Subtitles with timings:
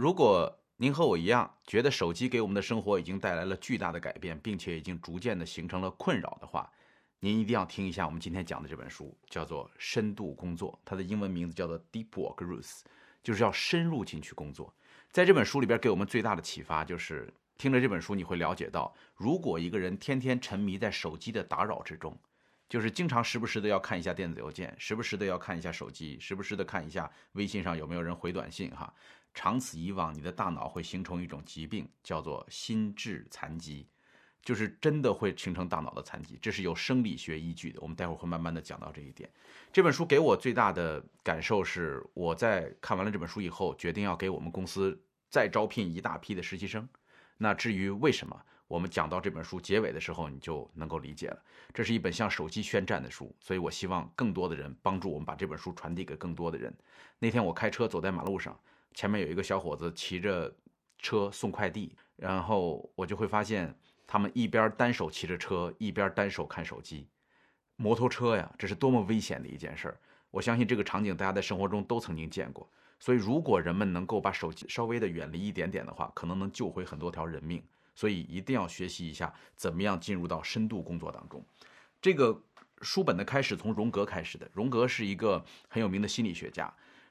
[0.00, 6.72] 如果您和我一样觉得手机给我们的生活已经带来了巨大的改变，并且已经逐渐的形成了困扰的话，
[7.18, 12.80] 您一定要听一下我们今天讲的这本书，叫做《深度工作》，它的英文名字叫做 Deep Work Rules，
[13.22, 14.74] 就是要深入进去工作。
[15.12, 22.18] 在这本书里边给我们最大的启发就是，听了这本书你会了解到，如果一个人天天沉迷在手机的打扰之中，
[22.70, 28.90] 就是经常时不时的要看一下电子邮件，时不时的要看一下手机，时不时的看一下微信上有没有人回短信哈。
[29.32, 33.86] 长此以往，你的大脑会形成一种疾病，叫做心智残疾，
[34.42, 37.80] 就是真的会形成大脑的残疾，这是有生理学依据的。
[37.80, 39.30] 我们待会儿会慢慢的讲到这一点。
[39.72, 46.86] 这本书给我最大的感受是，我在看完了这本书以后，决定要给我们公司再招聘一大批的实习生。
[47.38, 48.36] 那至于为什么，
[48.66, 51.42] 我们讲到这本书结尾的时候，你就能够理解了。
[51.72, 56.76] 这是一本向手机宣战的书，所以我希望更多的人帮助我们把这本书传递给更多的人。
[57.18, 58.58] 那天我开车走在马路上。
[58.94, 60.52] 前面有一个小伙子骑着
[60.98, 63.74] 车送快递，然后我就会发现
[64.06, 67.06] 他们一边单手骑着车，一边单手看手机。
[67.76, 70.00] 摩托车呀，这是多么危险的一件事儿！
[70.30, 72.70] 我相信这个场景大家在生活中都曾经见过。
[72.98, 77.64] 所以，如果人们能够把手机稍微的远离一点点的话，可能能救回很多条人命。
[77.94, 81.42] 所以，一定要学习一下怎么样进入到深度工作当中。
[82.02, 82.38] 这个
[82.82, 86.70] 书本的开始从荣格开始的，荣格是一个很有名的心理学家。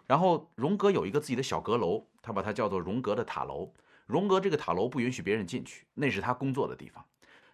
[0.09, 3.71] 然后荣格有一个自己的小阁楼，他把它叫做荣格的塔楼。
[4.07, 7.05] 荣格这个塔楼不允许别人进去，那是他工作的地方。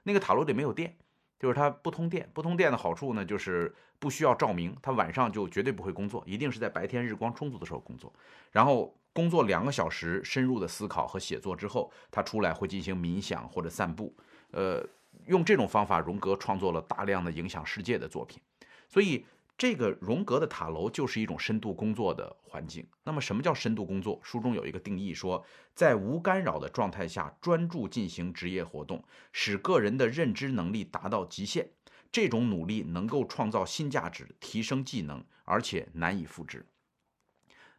[0.04, 0.96] 那个塔楼里没有电，
[1.38, 2.30] 就是它不通电。
[2.34, 8.14] 不通电的好处呢，就是不需要照明，他晚上就绝对不会工作，一定是在白天日光充足的时候工作。
[8.54, 14.16] 然后工作两个小时，深入的思考和写作之后，他出来会进行冥想或者散步。
[14.52, 14.82] 呃，
[15.26, 18.42] 用这种方法，荣格创作了大量的影响世界的作品。
[18.88, 19.26] 所以。
[19.58, 22.86] 这个荣格的塔楼就是一种深度工作的环境。
[23.04, 24.20] 那么，什么叫深度工作？
[24.22, 29.02] 书中有一个定义，说在无干扰的状态下专注进行职业活动，
[29.32, 31.70] 使个人的认知能力达到极限。
[32.12, 36.66] 这种努力能够创造新价值，提升技能，而且难以复制。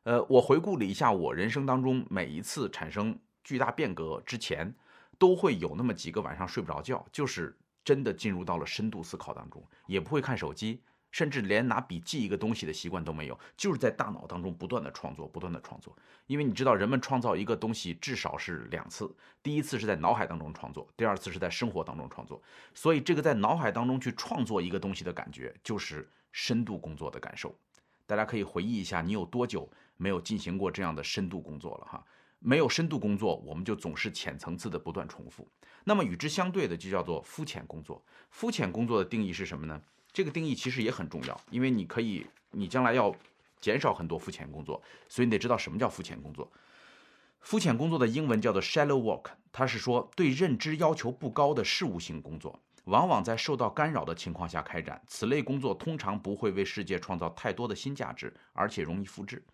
[0.04, 4.75] 呃，我回顾了一下我人生当中每一次产生巨大变革之前，
[5.19, 7.54] 都会有那么几个晚上睡不着觉，就是
[7.84, 10.82] 真的进入到了深度思考当中，也不会看手机。
[11.16, 15.97] 甚至连拿笔记一个东西的习惯都没有，就是在大脑当中不断的创作，不断的创作。
[16.27, 19.10] 因为你知道，人们创造一个东西至少是两次，
[19.43, 22.43] 第一次是在脑海当中创作，第二次是在生活当中创作。
[22.75, 27.59] 所以，这个在脑海当中去创作一个东西的感觉，就是深度工作的感受。
[28.04, 29.66] 大家可以回忆一下，你有多久
[29.97, 31.87] 没有进行过这样的深度工作了？
[31.87, 32.04] 哈，
[32.41, 35.48] 没有深度工作，我们就总是浅层次的不断重复。
[35.83, 38.04] 那么与之相对的，就叫做肤浅工作。
[38.28, 39.81] 肤浅工作的定义是什么呢？
[40.16, 43.15] 这个定义其实也很重要，因为你可以，你将来要
[43.60, 46.50] 减少很多肤浅工作，所以你得知道什么叫肤浅工作。
[47.41, 54.99] 肤浅工作的英文叫做 shallow work，它是说对认知要求不高的事务性工作，往往在受到干扰的情况下开展。
[55.06, 59.44] 此类工作通常不会为世界创造太多的新价值，而且容易复制。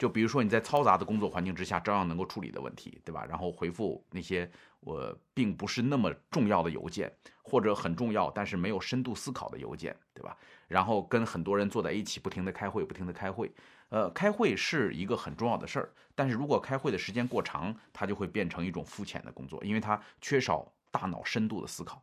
[0.00, 3.22] 就比如说你在嘈杂的工作环境之下，照样能够处理的问题，对吧？
[3.28, 4.50] 然后回复那些
[4.80, 7.12] 我并不是那么重要的邮件，
[7.42, 10.34] 或者很重要但是没有深度思考的邮件，对吧？
[10.68, 13.52] 然后跟很多人坐在一起，不停的开会，不停的开会。
[13.90, 22.02] 呃，开会是一个很重要的事儿，但是如果开会的时间过长，它就会变成一种肤浅的工作，因为它缺少大脑深度的思考。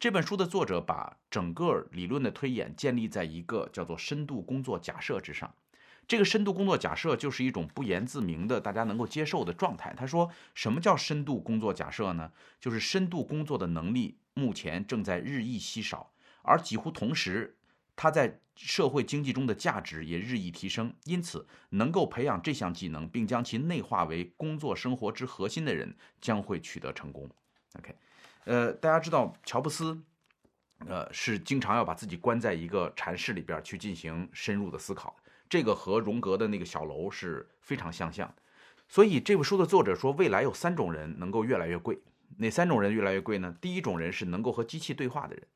[0.00, 5.54] 这本书的作者把整个理论的推演建立在一个叫做深度工作假设之上。
[6.08, 9.92] 这个深度工作假设就是一种不言自明的、大家能够接受的状态。
[9.96, 12.30] 他说：“什么叫深度工作假设呢？
[12.60, 16.12] 就是深度工作的能力目前正在日益稀少，
[16.42, 17.56] 而几乎同时，
[17.96, 20.94] 它在社会经济中的价值也日益提升。
[21.04, 27.28] 因此，能够培养这项技能并将其内化为工作生活之核心的人将会取得成功。”
[27.80, 27.94] OK，
[28.44, 30.00] 呃，大家知道乔布斯，
[30.86, 35.16] 呃，是经常要把自己关在一个禅室里边去进行深入的思考。
[35.48, 38.34] 这个和荣格的那个小楼是非常相像，
[38.88, 41.98] 所以这部书的作者说，未来有三种人能够越来越贵。
[42.38, 43.56] 哪三种人越来越贵呢？
[43.60, 45.46] 第一种人是能够和机器对话的人，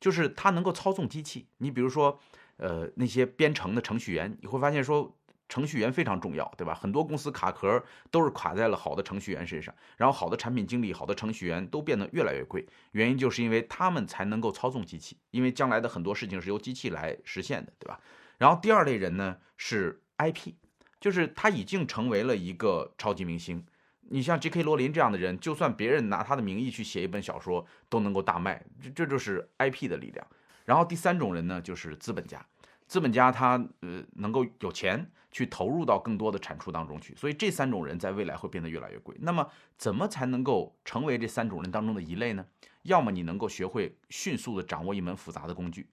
[0.00, 1.46] 就是他能够操纵机器。
[1.58, 2.18] 你比如说，
[2.56, 5.16] 呃，那些编程的程序员，你会发现说，
[5.48, 6.74] 程序员非常重要，对吧？
[6.74, 17.98] 很多公司卡壳都是卡在了好的程序员身上，然后好的产品经理、好的程序员都变得越来越贵，原因就是因为他们才能够操纵机器，因为将来的很多事情是由机器来实现的，对吧？
[18.38, 20.54] 然后第二类人呢是 IP，
[21.00, 23.64] 就是他已经成为了一个超级明星。
[24.10, 24.62] 你像 J.K.
[24.62, 28.64] 罗琳这样的人，就算别人拿他的名义去写一本小说，都能够大卖。
[28.80, 30.26] 这这就是 IP 的力量。
[30.64, 32.44] 然后第三种人呢就是资本家，
[32.86, 39.14] 资本家他呃能够有钱去投入到更多的产出当中去，所以这三种人在未来会变得越来越贵。
[39.20, 39.46] 那么
[39.76, 42.46] 怎么才能够成为这三种人当中的一类呢？
[42.84, 45.86] 要么你能够学会迅速的掌握一门复杂的工具，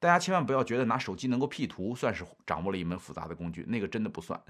[0.00, 4.40] 大家千万不要觉得拿手机能够 P 图算是掌握了一门复杂的工具，那个真的不算。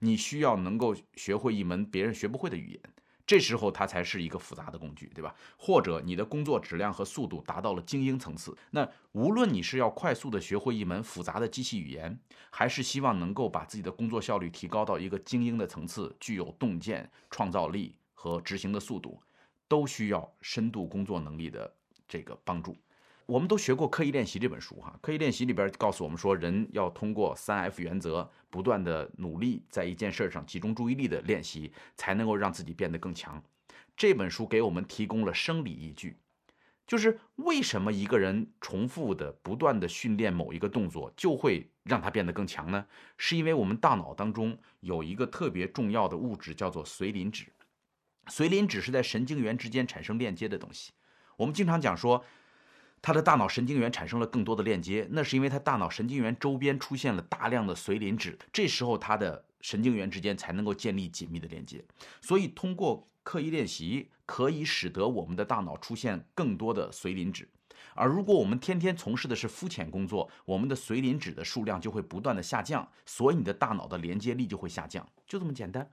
[0.00, 2.80] 你需要能够学会一门别人学不会的语言。
[3.26, 5.34] 这时候它才是一个复杂的工具，对吧？
[5.56, 12.16] 或者你的工作质量和速度达到了精英层次，那无论你是要快速的学会一门复杂的机器语言，
[12.50, 19.20] 还是希望能够把自己的工作效率提高到一个精英的层次，具有洞见、创造力和执行的速度，
[19.66, 21.74] 都需要深度工作能力的
[22.06, 22.76] 这个帮助。
[23.26, 33.42] 我们都学过《刻意练习》这本书，哈，《刻意练习》里边告诉我们说，人要通过三 F 原则，不断的努力，在一件事上集中注意力的练习，才能够让自己变得更强。
[33.96, 36.16] 这本书给我们提供了生理依据，
[36.86, 42.86] 就是为什么一个人重复的、不断的训练某一个动作，就会让他变得更强呢？
[43.18, 47.52] 是因为我们大脑当中有一个特别重要的物质，叫做髓磷脂。
[48.28, 50.92] 髓磷脂是在神经元之间产生链接的东西。
[51.36, 52.24] 我们经常讲说。
[53.06, 61.84] 他的大脑神经元产生了更多的链接，那是因为他大脑神经元周边出现了大量的髓磷脂，这时候他的神经元之间才能够建立紧密的连接。
[62.20, 67.48] 所以，通过刻意练习，可以使得我们的大脑出现更多的髓磷脂。
[67.94, 75.88] 而如果我们天天从事的是肤浅工作，我们的髓磷脂的数量就会不断的下降，所以你的大脑的连接力就会下降，就这么简单。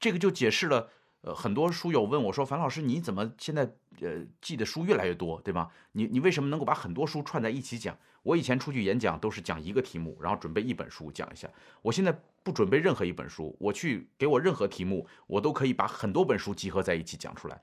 [0.00, 0.90] 这个就解释了。
[1.22, 3.62] 呃，很多书友问我说：“樊老师，你怎么现在
[4.00, 5.70] 呃记的书越来越多，对吧？
[5.92, 7.96] 你你为什么能够把很多书串在一起讲？
[8.24, 11.48] 我以前出去演讲都是讲一个题目，然后准备一本书讲一下。
[11.80, 17.60] 我现在不准备任何一本书，我去给我任何题目，我都可以把很多本书集合在一起讲出来。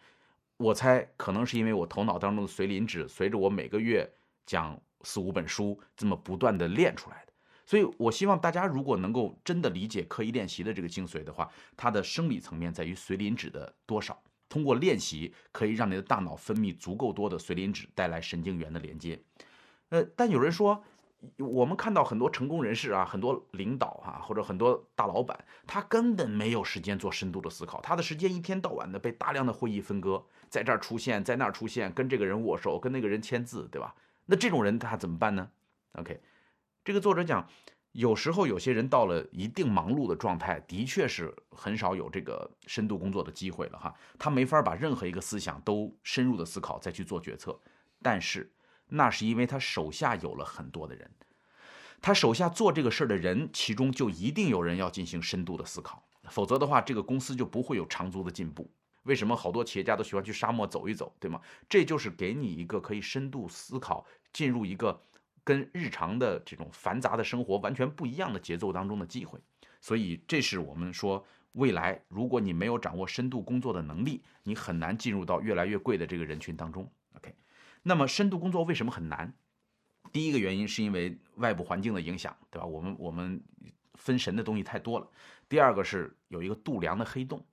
[0.56, 4.10] 我猜可能是因为我头脑当中的髓磷脂随着我每个月
[4.46, 7.29] 讲四五本书这么不断的练出来的。”
[7.70, 14.20] 所以，我希望大家如果能够真的理解刻意练习的这个精髓的话，它的生理层面在于髓磷脂的多少。
[14.50, 19.22] 通过练习，可以让你的大脑分泌足够多的髓磷脂，带来神经元的连接。
[19.90, 20.84] 呃，但有人说，
[21.38, 25.38] 我们看到很多成功人士啊，很多领导啊，或者很多大老板，
[25.68, 33.94] 他根本没有时间做深度的思考，他的时间一天到晚的被大量的会议分割，在这儿出现，在那儿出现，跟这个人握手，跟那个人签字，对吧？
[34.26, 35.52] 那这种人他怎么办呢
[35.94, 36.20] ？OK。
[36.84, 37.48] 这个作者讲，
[37.92, 43.94] 有时候有些人到了一定忙碌的状态，的确是很少有这个深度工作的机会了哈。
[44.18, 47.60] 他没法把任何一个思想都深入的思考，再去做决策。
[48.02, 48.52] 但是
[48.88, 51.12] 那是因为他手下有了很多的人，
[52.02, 58.72] 他手下做这个事儿的人，其中就一定有人要进行深度的思考，否则的话，这个公司就不会有长足的进步。
[59.04, 61.42] 为什么好多企业家都喜欢去沙漠走一走，对吗？
[61.68, 65.04] 这就是给你一个可以深度思考，进入一个。
[65.50, 69.40] 跟日常的这种繁杂的生活完全不一样的节奏当中的机会，
[69.82, 76.88] 所以这是我们说未来，如果你没有掌握深度工作的能力，你很难进入到越来越贵的这个人群当中。
[77.16, 77.34] OK，
[77.82, 79.34] 那么深度工作为什么很难？
[80.12, 82.68] 第一个原因是因为外部环境的影响，对吧？
[82.68, 83.42] 我们我们
[83.96, 85.08] 分神的东西太多了。
[85.50, 87.44] 第二个是有一个度量的黑洞，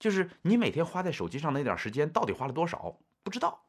[0.00, 3.64] 就是你每天花在手机上那点时间到底花了多少，不知道。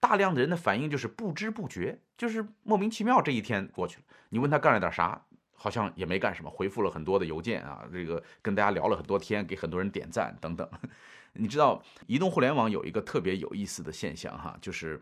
[0.00, 4.04] 大量的人的反应就是不知不觉，就是莫名其妙，这一天过去了。
[4.28, 5.20] 你问他干了点啥，
[5.54, 10.68] 好像也没干什么，回复了很多的邮件啊，这个跟大家聊了很多天，给很多人点赞等等。
[11.34, 15.00] 你知道，移动互联网有一个特别有意思的现象哈，就是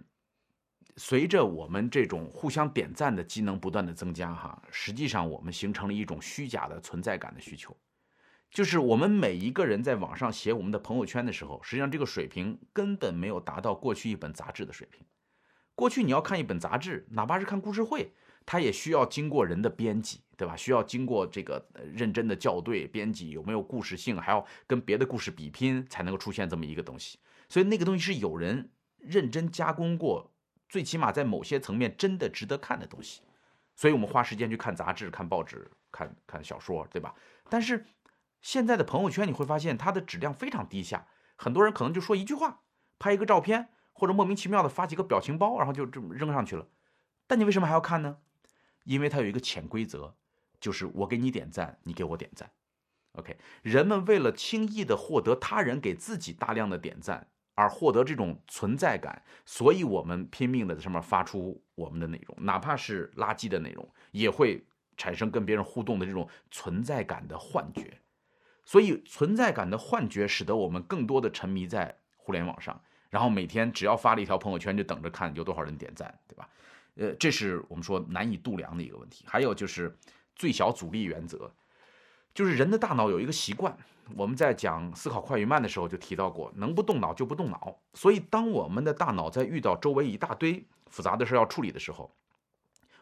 [0.97, 7.77] 随着我们这种互相点赞的机能不断的增加哈，实际上我们形成了一种虚假的存在感的需求。
[8.57, 15.05] 就是我们每一个人在网上写我们的朋友圈的时候，实际上这个水平根本没有达到过去一本杂志的水平。
[15.75, 18.15] 过去你要看一本杂志，哪怕是看故事会，
[18.47, 20.57] 它也需要经过人的编辑，对吧？
[20.57, 27.19] 需要经过这个认真的校对编辑，有没有故事性，还要跟别的故事比拼，才能够出现这么一个东西。
[27.51, 30.33] 所以那个东西是有人认真加工过，
[30.67, 33.21] 最起码在某些层面真的值得看的东西。
[33.75, 37.15] 所以我们花时间去看杂志、看报纸、看看小说，对吧？
[37.51, 37.85] 但是。
[38.41, 42.61] 现在的朋友圈你会发现它的质量非常低下，很多人可能就说一句话，
[42.99, 46.69] 拍一个照片，或者莫名其妙的发几个表情包，然后就这么扔上去了。
[47.27, 48.19] 但你为什么还要看呢？
[48.85, 50.15] 因为它有一个潜规则，
[50.61, 52.51] 就是我给你点赞，你给我点赞。
[53.13, 64.65] OK，人们为了轻易的获得他人给自己大量的点赞而获得这种存在感，所以我们拼命的在上面发出我们的内容，哪怕是垃圾的内容，也会
[64.97, 67.99] 产生跟别人互动的这种存在感的幻觉。
[68.67, 76.49] 所以存在感的幻觉使得我们更多的沉迷在互联网上，然后每天只要发了一条朋友圈就等着看有多少人点赞，对吧？
[76.97, 79.25] 呃，这是我们说难以度量的一个问题。
[79.29, 79.97] 还有就是
[80.35, 81.51] 最小阻力原则，
[82.35, 83.77] 就是人的大脑有一个习惯，
[84.17, 87.79] 我们在讲思考快与慢的时候就提到过，能不动脑就不动脑。
[87.95, 92.11] 所以，当我们的大脑在遇到周围一大堆复杂的事要处理的时候，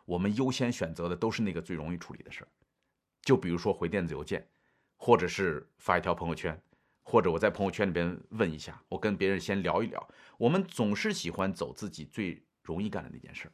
[0.05, 2.49] 我们优先选择的都是那个最容易处理的事儿。
[3.23, 4.47] 就比如说回电子邮件，
[5.05, 6.59] 或者是发一条朋友圈。
[7.03, 10.09] 或者我在朋友圈里边问一下，我跟别人先聊一聊。
[10.39, 13.53] 我们总是喜欢走自己最容易干的那件事，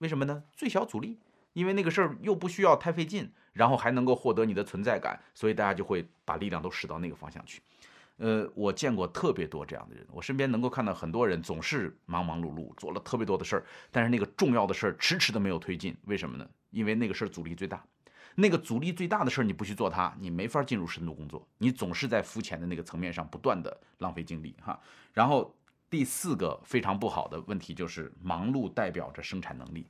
[0.00, 0.44] 为什么呢？
[0.52, 1.18] 最小阻力，
[1.54, 7.62] 因为那个事儿又不需要太费劲，然后还能够获得你的存在感，所以大家就会把力量都使到那个方向去。
[8.18, 16.46] 呃，我见过特别多这样的人，我身边能够看到很多人总是忙忙碌碌，做了特别多的事儿，但是那个重要的事儿迟迟的没有推进，为什么呢？
[16.70, 17.82] 因为那个事儿阻力最大。
[18.40, 21.44] 那个阻力最大的事儿，你不去做它，你没法进入深度工作。
[21.58, 24.78] 你总是在肤浅的那个层面上不断的浪费精力哈。
[25.12, 25.52] 然后
[25.90, 29.84] 第四个非常不好的问题就是忙碌代表着生产能力，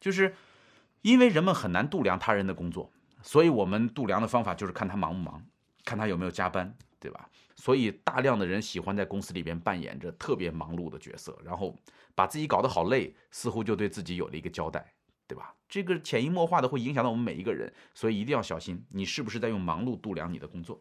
[0.00, 0.34] 就是
[1.02, 2.90] 因为人们很难度量他人的工作，
[3.22, 5.40] 所以我们度量的方法就是看他忙不忙，
[5.84, 7.28] 看他有没有加班，对吧？
[7.54, 11.78] 所以大量的人喜欢在公司里边扮演着特别忙碌的角色，然后
[12.16, 14.92] 把自己搞得好累，似乎就对自己有了一个交代。
[15.32, 15.54] 对吧？
[15.66, 20.78] 这个潜移默化的会影响到我们每一个人，所以一定要小心，你是不是在用忙碌度量你的工作？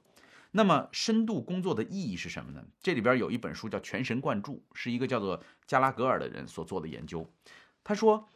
[0.52, 2.62] 那么深度工作的意义是什么呢？
[2.82, 7.26] 这里边有一本书叫《全神贯注》，是一个叫做加拉格尔的人所做的研究。
[7.82, 8.28] 他说，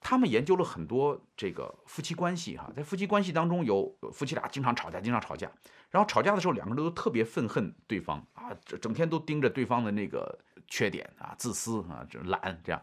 [0.00, 5.50] 他们研究了很多这个夫妻关系，哈，在夫妻关系当中有夫妻俩经常吵架，经常吵架，
[5.90, 12.80] 然后吵架的时候两个人都特别愤恨对方啊，整天都盯着对方的那个缺点啊，自私啊，懒这样。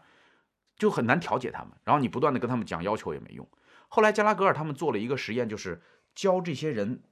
[0.76, 3.48] 就很难调解他们，然后你不断的跟他们讲要求也没用。
[3.88, 5.82] 后来加拉格尔他们做了一个实验，就是
[6.14, 7.02] 教这些人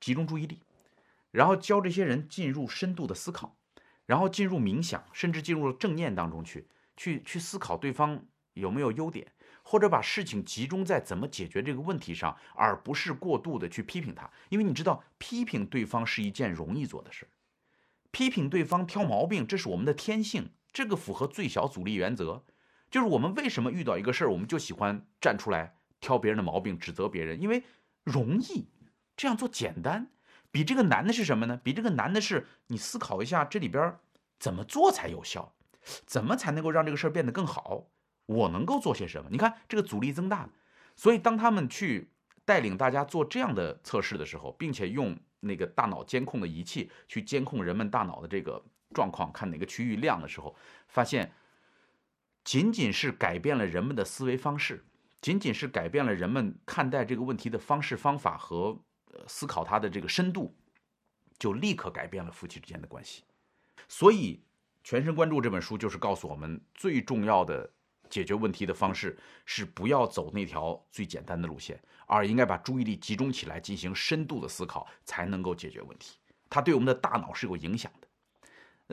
[0.00, 0.60] 集中注意力，
[1.32, 3.56] 然后教这些人进入深度的思考，
[4.06, 9.32] 然后进入冥想，甚至进入了正念当中去，去去思考对方有没有优点，
[9.62, 14.30] 或者把事情集中在怎么解决这个问题上，而不是过度的去批评他。
[14.50, 17.28] 因为你知道，批评对方是一件容易做的事儿
[18.10, 22.44] 批评对方挑毛病，这是我们的天性，这个符合最小阻力原则。
[22.90, 27.62] 就是我们为什么遇到一个事儿，我们就喜欢站出来挑别人的毛病，指责别人，因为
[28.04, 28.66] 容易
[29.16, 30.10] 这样做简单。
[30.50, 31.60] 比这个难的是什么呢？
[31.62, 33.94] 比这个难的是你思考一下这里边
[34.38, 35.52] 怎么做才有效，
[36.06, 37.88] 怎么才能够让这个事儿变得更好？
[38.24, 39.28] 我能够做些什么？
[39.30, 40.48] 你看这个阻力增大。
[40.96, 42.10] 所以当他们去
[42.46, 48.64] 带领大家做这样的测试的时候，并且用那个大脑监控的仪器去监控人们大脑的这个
[48.94, 50.56] 状况，看哪个区域亮的时候，
[50.88, 51.30] 发现。
[52.48, 54.82] 仅仅是改变了人们的思维方式，
[55.20, 58.82] 仅仅是改变了人们看待这个问题的方式方法和
[59.26, 60.56] 思考它的这个深度，
[61.38, 63.22] 就立刻改变了夫妻之间的关系。
[63.86, 64.36] 所以，
[64.82, 67.70] 《全神贯注》这本书就是告诉我们，最重要的
[68.08, 76.16] 解决问题的方式是不要走那条最简单的路线，而应该把注意力集中起来，进行深度的思考，才能够解决问题。
[76.48, 78.08] 它对我们的大脑是有影响的。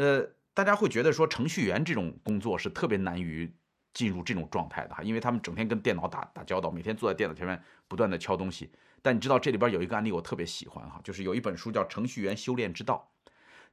[0.03, 0.29] 呃。
[0.55, 3.53] 大家会觉得说程序员这种工作是特别难于
[3.93, 8.71] 进入这种状态的哈，因为他们整天跟电脑打打交道，每天坐在电脑前面不断的敲东西。
[9.01, 13.11] 但你知道这里边有一个案例我特别喜欢哈，就是有一本书叫《程序员修炼之道》。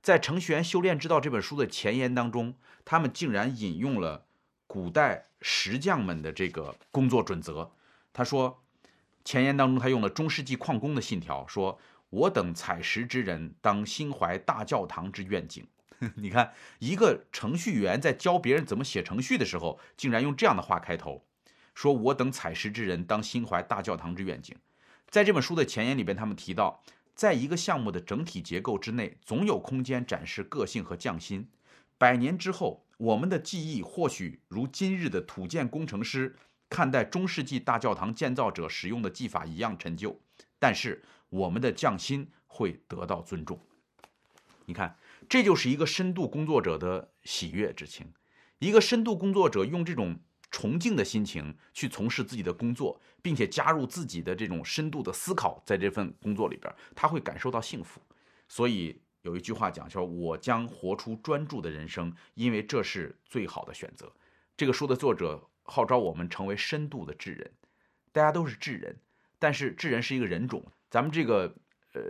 [0.02, 4.26] 在《程序员修炼之道》这本书的前言当中，他们竟然引用了
[4.66, 7.70] 古代石匠们的这个工作准则。
[8.12, 8.62] 他说，
[9.24, 11.78] 前言当中他用了中世纪矿工的信条，说
[12.10, 15.64] 我等采石之人，当心怀大教堂之愿景。
[16.16, 21.24] 你看，一个程序员在教别人怎么写程序的时候，竟然用这样的话开头，
[21.74, 24.56] 说我等采石之人当心怀大教堂之愿景。
[25.08, 26.82] 在这本书的前言里边，他们提到，
[27.14, 31.48] 在一个项目的整体结构之内，总有空间展示个性和匠心。
[31.96, 36.34] 百年之后，我们的记忆或许如今日的土建工程师
[36.68, 40.18] 看待中世纪大教堂建造者使用的技法一样陈旧，
[40.58, 43.60] 但是我们的匠心会得到尊重。
[44.64, 44.96] 你看。
[45.32, 48.12] 这就是一个深度工作者的喜悦之情，
[48.58, 50.20] 一个深度工作者用这种
[50.50, 57.98] 崇敬的心情去从事自己的工作，并且加入自己的这种深度的思考，在这份工作里边，他会感受到幸福。
[58.46, 64.12] 所以有一句话讲说：“我将活出专注的人生，因为这是最好的选择。”
[64.54, 67.50] 这个书的作者号召我们成为深度的智人，
[68.12, 69.00] 大家都是智人，
[69.38, 71.56] 但是智人是一个人种，咱们这个
[71.94, 72.02] 呃。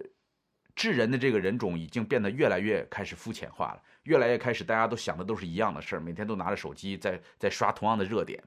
[0.74, 8.42] 智人的这个人种已经变得越来越开始肤浅化了，越来越开始大家都想的都是一样的事儿，每天都拿着手机在在刷同样的热点。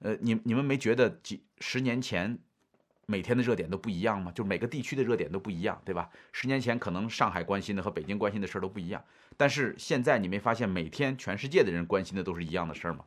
[0.00, 2.38] 呃，你你们没觉得几十年前
[3.06, 4.32] 每天的热点都不一样吗？
[4.32, 6.08] 就每个地区的热点都不一样，对吧？
[6.32, 9.04] 十年前可能上海关心的和北京关心的事儿都不一样，
[9.36, 13.04] 但是现在你没发现每天全世界的人关心的都是一样的事儿吗？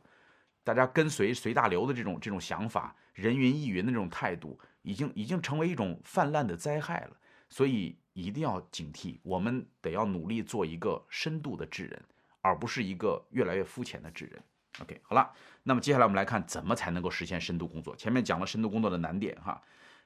[0.62, 7.16] 大家跟随随大流的这种这种想法，人云亦云的这种态度，已经已经成为一种泛滥的灾害了。
[7.50, 12.02] 所以一定要警惕，我们得要努力做一个深度的智人，
[12.40, 14.42] 而不是一个越来越肤浅的智人。
[14.80, 15.30] OK，好了，
[15.64, 17.94] 那么接下来我们来看怎么才能够实现深度工作。
[17.94, 19.62] 前面讲了深度工作的难点哈，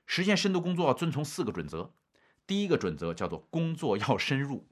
[0.07, 1.91] 实现深度工作要遵从四个准则。
[2.47, 4.67] 第一个准则叫做工作要深入，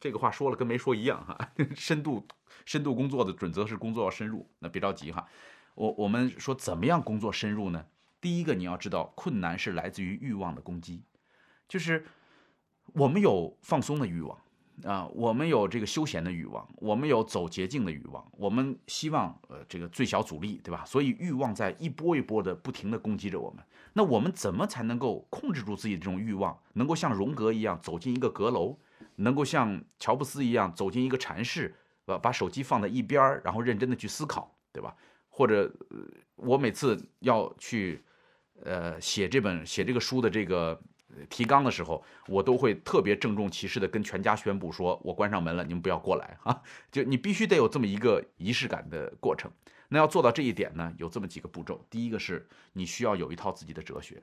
[0.00, 1.52] 这个话说了跟没说一样哈。
[1.74, 2.26] 深度
[2.64, 5.28] 深度工作的准则是工作要深入，那别着急哈。
[5.74, 7.86] 我我们说怎么样工作深入呢？
[8.20, 11.02] 第一个你要知道，困难是来自于欲望的攻击，
[11.68, 12.06] 就是
[12.92, 14.38] 我们有放松的欲望。
[14.84, 20.82] 啊，我们有这个休闲的欲望，我们有走捷径的欲望，我们希望呃这个最小阻力，对吧？
[20.84, 23.62] 所以欲望在一波一波的不停的攻击着我们。
[23.92, 28.76] 那我们怎么才能够控制住自己的这种欲望，能够像荣格一样走进一个阁楼，
[29.16, 31.72] 能够像乔布斯一样走进一个禅室，
[32.04, 34.96] 把把手机放在一边儿，然后认真的去思考，对吧？
[35.28, 35.72] 或者
[36.34, 38.02] 我每次要去
[38.64, 40.80] 呃写这本写这个书的这个。
[41.28, 49.50] 提纲的时候，我都会特别郑重其事的跟全家宣布说：“我关上门了，你们不要过来啊！”就你必须得有这么一个仪式感的过程。
[49.88, 51.86] 那要做到这一点呢，有这么几个步骤。
[51.90, 54.22] 第一个是你需要有一套自己的哲学。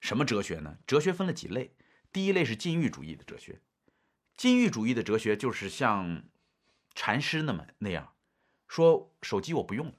[0.00, 0.78] 什么哲学呢？
[0.86, 1.74] 哲学分了几类。
[2.12, 3.60] 第一类是禁欲主义的哲学。
[4.36, 6.22] 禁欲主义的哲学就是像
[6.94, 8.12] 禅师那么那样，
[8.68, 9.94] 说手机我不用了，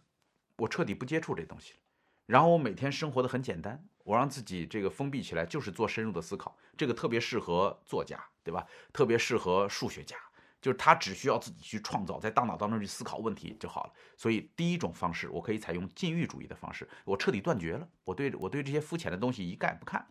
[0.60, 1.80] 我彻底不接触这东西了，
[2.26, 3.86] 然后我每天生活的很简单。
[4.10, 8.66] 我让自己这个封闭起来，就是做深入的思考，这个特别适合作家，对吧？
[8.92, 10.18] 特别适合数学家，
[10.60, 13.94] 就是他只需要自己去创造，在大脑当中去思考问题就好了。
[14.18, 20.08] 所以第一种方式，我可以采用禁欲主义的方式，我彻底断绝了，我对我对这些肤浅的东西一概不看。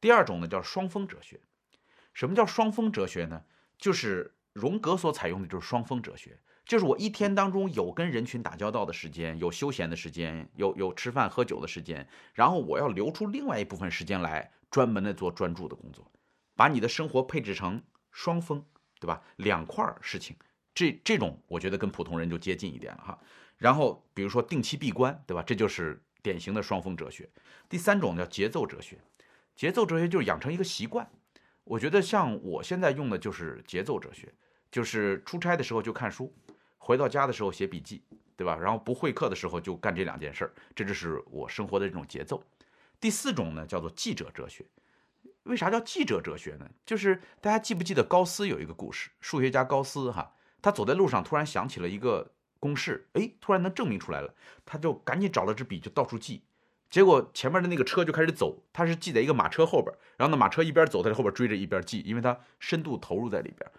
[0.00, 1.38] 第二种呢，叫双峰哲学。
[2.14, 3.44] 什么叫双峰哲学呢？
[3.76, 6.40] 就是荣格所采用的就是双峰哲学。
[6.66, 16.10] 就是我一天当中有跟人群打交道的时间，有休闲的时间，有有吃饭喝酒的时间，然后我要留出另外一部分时间来专门的做专注的工作，
[16.56, 18.64] 把你的生活配置成双峰，
[18.98, 19.22] 对吧？
[19.36, 20.34] 两块事情，
[20.74, 23.18] 这这种我觉得跟普通人就接近一点了哈。
[23.58, 25.42] 然后比如说定期闭关，对吧？
[25.42, 27.28] 这就是典型的双峰哲学。
[27.68, 28.98] 第三种叫节奏哲学，
[29.54, 31.08] 节奏哲学就是养成一个习惯。
[31.64, 34.32] 我觉得像我现在用的就是节奏哲学，
[34.70, 36.34] 就是出差的时候就看书。
[36.84, 38.02] 回到家的时候写笔记，
[38.36, 38.54] 对吧？
[38.60, 42.44] 然后不会课的时候就干这两件事儿，这就是我生活的这种节奏。
[43.00, 44.66] 第四种呢，叫做记者哲学。
[45.44, 46.68] 为啥叫记者哲学呢？
[46.84, 49.08] 就是大家记不记得高斯有一个故事？
[49.20, 54.34] 数学家高斯哈，他走在路上突然想起了一个公式，哎，突然能证明出来了，
[54.66, 56.42] 他就赶紧找了支笔就到处记。
[56.90, 63.70] 结果前面的那个车就开始走，他是记在一个马车后边，然后那马车一边走他，在后边追着一边记，因为他深度投入在里边。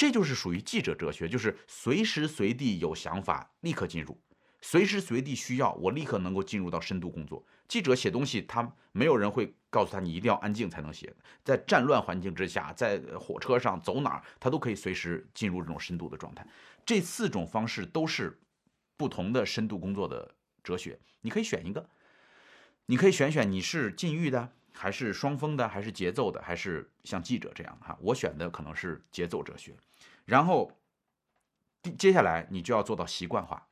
[0.00, 4.18] 这就是属于记者哲学，就是随时随地有想法立刻进入，
[4.62, 7.44] 随时随地需要我立刻能够进入到深度工作。
[7.68, 16.46] 记者写东西，他没有人会告诉他你一定要安静才能写，在战乱环境之下，在火车上走哪儿，他都可以随时进入这种深度的状态。
[16.86, 18.40] 这四种方式都是
[18.96, 20.34] 不同的深度工作的
[20.64, 21.86] 哲学，你可以选一个，
[22.86, 24.50] 你可以选选你是禁欲的。
[24.72, 27.98] 还是双峰的，还是节奏的，还是像记者这样哈？
[28.00, 29.76] 我选的可能是节奏哲学。
[30.30, 30.70] 然后，
[31.98, 33.66] 接下来你就要做到习惯化。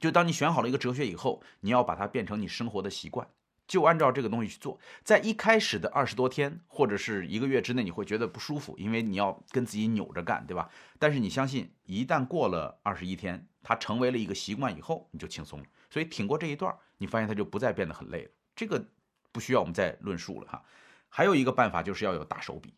[0.00, 3.28] 就当你选好了一个哲学以后，你要把它变成你生活的习惯，
[3.68, 4.80] 就按照这个东西去做。
[5.04, 10.68] 在一开始的二十多天或者是一个月之内，你会觉得不舒服，因为你要跟自己扭着干，对吧？
[10.98, 15.66] 但是你相信，一旦过了二十一天，它成为了一个习惯以后，你就轻松了。
[15.88, 18.30] 所以挺过这一段，你发现它就不再变得很累了。
[18.56, 18.84] 这个。
[19.32, 20.64] 不需要我们再论述了哈，
[21.10, 22.72] 还有一个办法就是要有大手笔。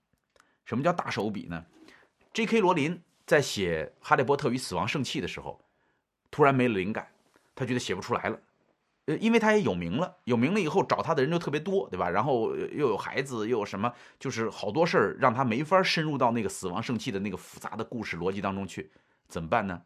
[0.64, 1.64] 什么叫大手笔呢
[2.32, 2.60] ？J.K.
[2.60, 5.60] 罗琳在写《哈利波特与死亡圣器》的时候，
[6.30, 7.08] 突然没了灵感，
[7.54, 8.38] 他觉得写不出来了。
[9.06, 12.10] 呃，因为他也有名了，有名了以后找他的人就特别多，对吧？
[12.10, 18.90] 然后又有孩子，又有什么，就是好多事儿让他没法深入到那个死亡圣器的那个复杂的故事逻辑当中去。
[19.26, 19.82] 怎么办呢？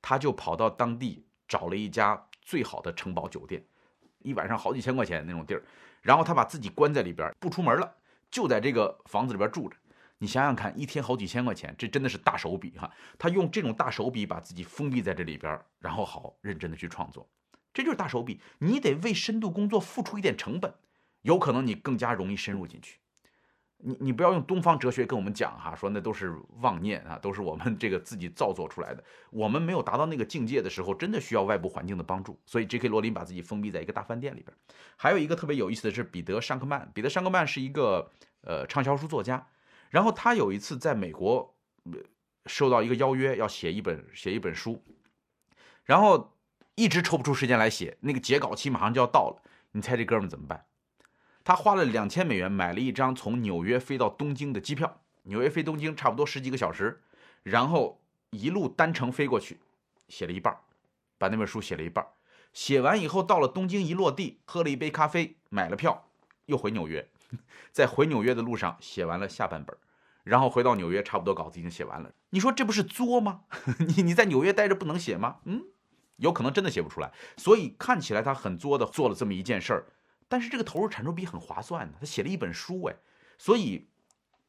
[0.00, 3.62] 他就跑到当地找了一家最好的城堡酒店，
[4.20, 5.62] 一晚上好几千块钱那种地儿。
[6.00, 7.94] 然后他把自己关在里边，不出门了，
[8.30, 9.76] 就在这个房子里边住着。
[10.24, 12.90] 你想想看，一天好几千块钱，这真的是大手笔哈。
[13.18, 17.28] 他用这种大手笔把自己封闭在这里边，然后好认真的去创作，
[17.74, 18.40] 这就是大手笔。
[18.58, 20.72] 你得为深度工作付出一点成本，
[21.20, 23.00] 有可能你更加容易深入进去。
[23.76, 29.04] 你你不要用东方哲学跟我们讲哈，说那都是妄念啊，都是我们这个自己造作出来的。
[29.28, 32.40] 我们没有达到那个境界的时候，真的需要外部环境的帮助。
[32.46, 32.88] 所以 J.K.
[32.88, 34.56] 罗琳把自己封闭在一个大饭店里边。
[34.96, 38.10] 还有一个特别有意思的是彼得尚克曼，彼得尚克曼是一个
[38.40, 39.46] 呃畅销书作家，
[39.94, 41.54] 然后他有一次在美国
[42.46, 44.82] 收到一个邀约，要写一本写一本书，
[45.84, 46.36] 然后
[46.74, 49.40] 一直抽不出时间来写，那个截稿期马上就要到了。
[49.70, 50.66] 你猜这哥们怎么办？
[51.44, 57.00] 他花了两千美元买了一张从纽约飞到东京的机票，纽约飞东京差不多十几个小时，
[57.44, 59.60] 然后一路单程飞过去，
[60.08, 60.58] 写了一半，
[61.18, 62.04] 把那本书写了一半。
[62.52, 66.08] 写完以后到了东京一落地，喝了一杯咖啡，买了票，
[66.46, 67.08] 又回纽约。
[67.70, 69.76] 在回纽约的路上写完了下半本，
[70.24, 72.10] 然后回到纽约，差不多稿子已经写完了。
[72.30, 73.42] 你说这不是作吗？
[73.78, 75.36] 你你在纽约待着不能写吗？
[75.44, 75.62] 嗯，
[76.16, 77.12] 有可能真的写不出来。
[77.36, 79.84] 所以看起来他很作的做了这么一件事儿，
[80.26, 82.96] 但是这个投入产出比很划算的，他写了一本书哎，
[83.36, 83.86] 所以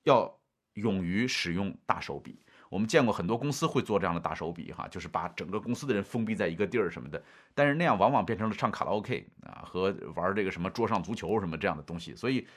[0.04, 0.40] 要
[0.76, 2.42] 勇于使用大手笔。
[2.70, 7.22] 我们见过很多公司会做这样的大手笔哈，就是把整个公司的人封闭在一个地儿什么的，
[7.54, 12.48] 但是那样往往变成了唱卡拉 OK 啊和玩这个什么桌上足球什么这样的东西，所以。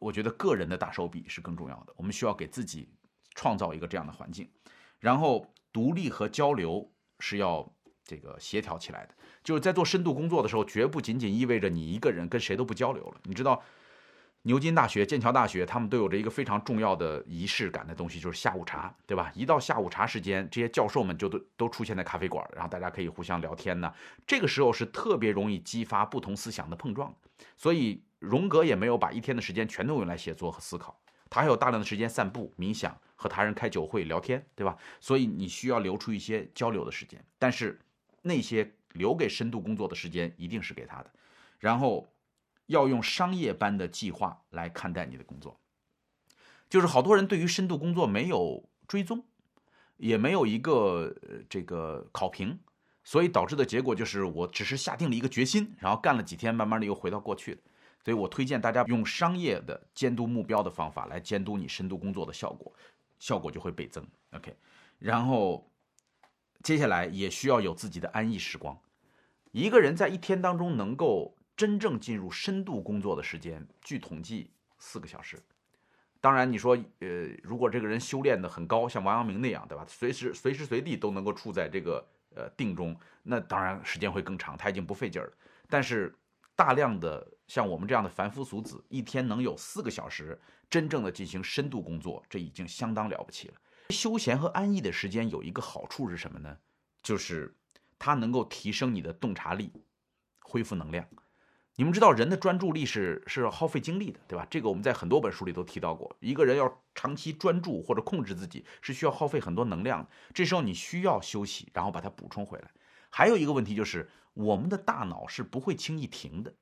[0.00, 2.88] 我觉得个人的大手笔是更重要的，我们需要给自己
[3.34, 4.50] 创造一个这样的环境，
[4.98, 7.70] 然后独立和交流是要
[8.04, 9.14] 这个协调起来的。
[9.42, 13.20] 就是在做深度工作的时候，绝不仅仅意味着你一个人跟谁都不交流了。
[13.24, 13.62] 你知道，
[14.42, 19.30] 牛津大学、剑桥大学他们都有着一个非常重要的仪式感的东西，就是下午茶，对吧？
[19.34, 23.92] 一到下午茶时间，这些教授们就都都出现在咖啡馆，然后大家可以互相聊天呢。
[24.26, 27.14] 这个时候是特别容易激发不同思想的碰撞，
[27.58, 28.02] 所以。
[28.24, 30.98] 荣格也没有把一天的时间全都用来写作和思考，
[31.30, 34.76] 他还有大量的时间散步、冥想和他人开酒会聊天，对吧？
[35.00, 37.80] 所以你需要留出一些交流的时间，但是
[38.22, 41.10] 那些留给深度工作的时间一定是给他的。
[41.58, 42.06] 然后
[42.66, 45.58] 要用商业般的计划来看待你的工作，
[46.68, 49.24] 就是好多人对于深度工作没有追踪，
[49.96, 51.14] 也没有一个
[51.48, 52.58] 这个考评，
[53.02, 57.58] 所以导致的结果就是我只是下定了一个决心，然后干了几天，慢慢的又回到过去了。
[58.04, 62.70] 所以我推荐大家用商业的监督目标的方法来监督你深度工作的效果，
[63.18, 64.06] 效果就会倍增。
[64.32, 64.54] OK，
[64.98, 65.66] 然后
[66.62, 68.78] 接下来也需要有自己的安逸时光。
[69.52, 75.42] 一个人在一天当中能够真正进入深度工作的时间，据统计四个小时。
[76.20, 77.08] 当然，你说呃，
[77.42, 79.86] 如果这个人修炼的很高，像王阳明那样，对吧？
[79.88, 85.32] 随时随时随地都能够处在这个呃定中，那当然时间会更长，他已经不费劲儿了。
[85.70, 86.14] 但是
[86.54, 87.26] 大量的。
[87.46, 93.54] 像我们这样的凡夫俗子，一天能有四个小时真正的进行深度工作，这已经相当了不起了。
[93.90, 96.56] 休闲和安逸的时间有一个好处是什么呢？
[97.02, 97.54] 就是
[97.98, 99.70] 它能够提升你的洞察力，
[100.40, 101.06] 恢复能量。
[101.76, 104.46] 你们知道人的专注力是是要耗费精力的，对吧？
[104.48, 106.16] 这个我们在很多本书里都提到过。
[106.20, 110.08] 一个人要长期专注或者控制自己，是需要耗费很多能量的。
[110.32, 112.70] 这时候你需要休息，然后把它补充回来。
[113.10, 116.54] 还有一个问题就是，我们的大脑是不会轻易停的。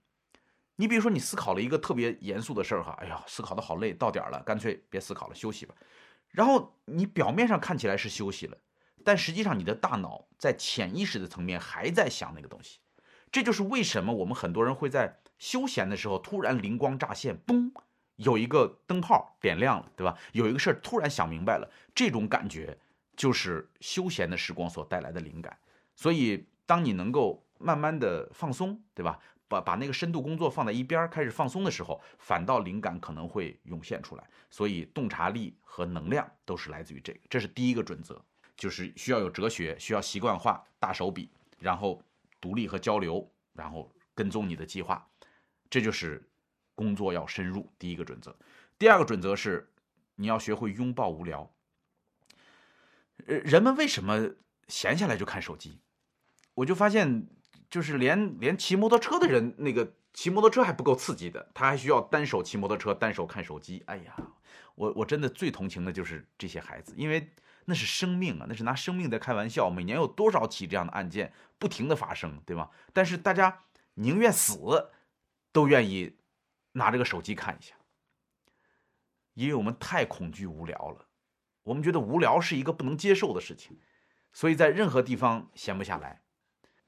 [0.83, 5.73] 你比如说，你思考了一个特别严肃的事儿哈，哎呀，思考的好累，到点儿了，干脆别思考了，休息吧。
[6.31, 8.59] 然后你表面上看起来是休息了，
[9.05, 12.81] 但实际上你的大脑在潜意识的层面还在想那个东西。
[13.31, 17.71] 这就是为什么我们很多人会在休闲的时候突然灵光乍现，嘣，
[18.17, 20.19] 有一个灯泡点亮了，对吧？
[20.33, 22.77] 有一个事儿突然想明白了，这种感觉
[23.17, 25.57] 就是休闲的时光所带来的灵感。
[25.95, 29.21] 所以，当你能够慢慢的放松，对吧？
[29.53, 34.27] 把把那个深度工作放在一边，开始放松的时候，反倒灵感可能会涌现出来。
[34.49, 38.25] 所以洞察力和能量都是来自于这个，这是第一个准则，
[38.57, 42.03] 就是需要有哲学，需要习惯化，大手笔，然后
[42.41, 45.07] 独立和交流，然后跟踪你的计划，
[45.69, 46.27] 这就是
[46.75, 48.35] 工作要深入第一个准则。
[48.79, 49.71] 第二个准则是
[50.17, 51.53] 你要学会拥抱无聊。
[53.27, 54.31] 呃，人们为什么
[54.69, 55.79] 闲下来就看手机？
[56.55, 57.27] 我就发现。
[57.73, 63.83] 就是连连骑摩托车的人，那个骑摩托车还不够刺激的，他还需要单手骑摩托车，单手看手机。
[63.87, 64.15] 哎呀，
[64.75, 67.33] 我我真的最同情的就是这些孩子，因为
[67.65, 69.71] 那是生命啊，那是拿生命在开玩笑。
[69.71, 72.69] 每年有多少起这样的案件不停的发生，对吗？
[72.93, 73.61] 但是大家
[73.95, 74.91] 宁愿死，
[75.51, 76.15] 都愿意
[76.73, 77.75] 拿这个手机看一下，
[79.33, 81.07] 因为我们太恐惧无聊了，
[81.63, 83.79] 我们觉得无聊是一个不能接受的事情，
[84.31, 86.21] 所以在任何地方闲不下来。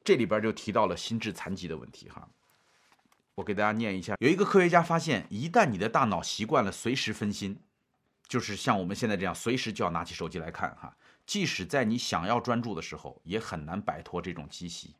[0.04, 2.28] 这里边就提到了心智残疾的问题哈，
[3.34, 4.14] 我给大家念一下。
[4.20, 7.58] 有一个科学家发现，一旦你的大脑习惯了随时分心，
[8.28, 14.94] 就是像我们现在这样随时就要拿起手机来看哈，即使在你想要专注的时候，也很难摆脱这种积习。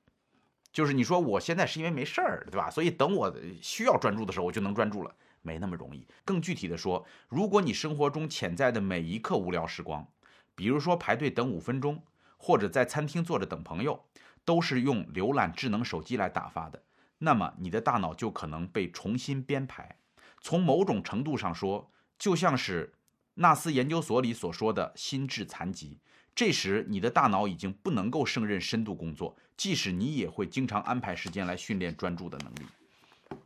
[0.73, 2.71] 就是你说我现在是因为没事儿，对吧？
[2.71, 6.09] 所以等我需要专注的时候，我就能专注了，没那么容易。
[6.25, 10.09] 更具体的说，如果你生活中潜在的每一刻无聊时光，
[10.55, 12.03] 比如说排队等五分钟，
[12.38, 14.03] 或者在餐厅坐着等朋友。
[14.44, 16.83] 都是用浏览智能手机来打发的，
[17.18, 19.96] 那么你的大脑就可能被重新编排。
[20.40, 22.92] 从某种程度上说，就像是
[23.35, 25.98] 纳斯研究所里所说的心智残疾，
[26.35, 33.38] 这时你的大脑已经不能够胜任深度工作，即使你也会经常安排时间来训练专注的能力。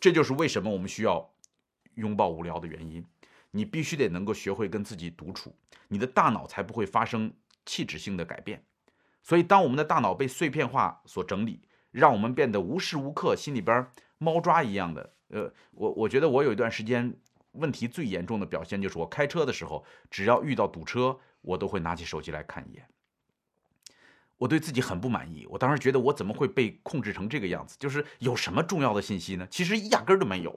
[0.00, 1.30] 这就是为什么我们需要
[1.94, 3.04] 拥抱无聊的原因。
[3.52, 5.54] 你必须得能够学会跟自己独处，
[5.88, 7.32] 你的大脑才不会发生
[7.64, 8.62] 器质性的改变。
[9.26, 11.60] 所以，当我们的大脑被碎片化所整理，
[11.90, 13.84] 让我们变得无时无刻心里边
[14.18, 15.12] 猫抓一样的。
[15.30, 17.12] 呃，我我觉得我有一段时间
[17.50, 22.86] 问题最严重的表现就是，我开车的时候，只要遇到堵车，我都会拿起手机来看一眼。
[24.36, 27.76] 我对自己很不满意，我当时觉得我怎么会被控制成这个样子？
[27.80, 29.44] 就是有什么重要的信息呢？
[29.50, 30.56] 其实压根儿都没有，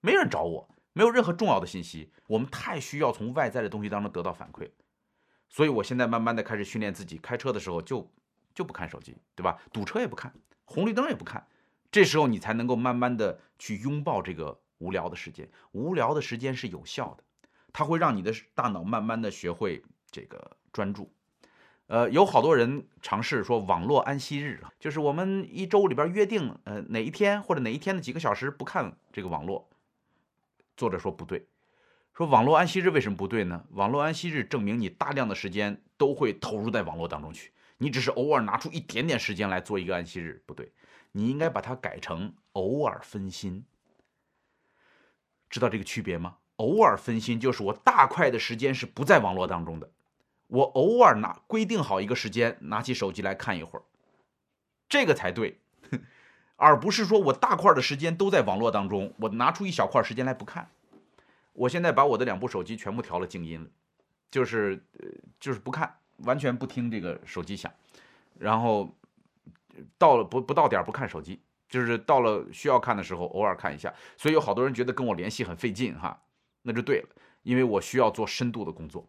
[0.00, 0.68] 没人找我。
[0.92, 4.70] 没有任何重要的信息，我们太需要从外在的东西当中得到反馈，
[5.54, 8.10] 所以我现在慢慢的开始训练自己，开车的时候就
[8.52, 9.56] 就不看手机，对吧？
[9.72, 11.46] 堵车也不看，红绿灯也不看，
[11.92, 15.48] 这时候你才能够慢慢的去拥抱这个无聊的时间。
[15.70, 17.22] 无聊的时间是有效的，
[17.72, 21.08] 它会让你的大脑慢慢的学会这个专注。
[21.86, 29.70] 呃，有好多人尝试说网络安息日，就是我们一周里边约定，呃，哪一天或者哪一天的几个小时不看这个网络。
[30.76, 31.46] 作者说不对，
[32.16, 33.64] 说网络安息日为什么不对呢？
[33.70, 40.70] 网络安息日证明你大量的时间都会投入在网络当中去，你只是偶尔拿出一点点时间来做一个安息日，不对，
[41.10, 43.64] 你应该把它改成偶尔分心。
[45.50, 46.36] 知道这个区别吗？
[46.56, 49.90] 偶尔分心就是我大块的时间是不在网络当中的，
[50.46, 53.82] 我偶尔拿规定好一个时间，拿起手机来看一会儿，
[54.88, 55.58] 这个才对。
[56.54, 60.70] 而不是说我大块的时间都在网络当中，我拿出一小块时间来不看。
[61.54, 63.66] 我现在把我的两部手机全部调了静音，
[64.30, 65.08] 就是呃
[65.40, 67.72] 就是不看，完全不听这个手机响。
[68.38, 68.94] 然后
[69.96, 73.94] 到了不不到点不看手机，就是到了需要看的时候偶尔看一下。
[74.16, 76.20] 所以有好多人觉得跟我联系很费劲哈，
[76.62, 77.08] 那就对了，
[77.42, 79.08] 因为我需要做深度的工作，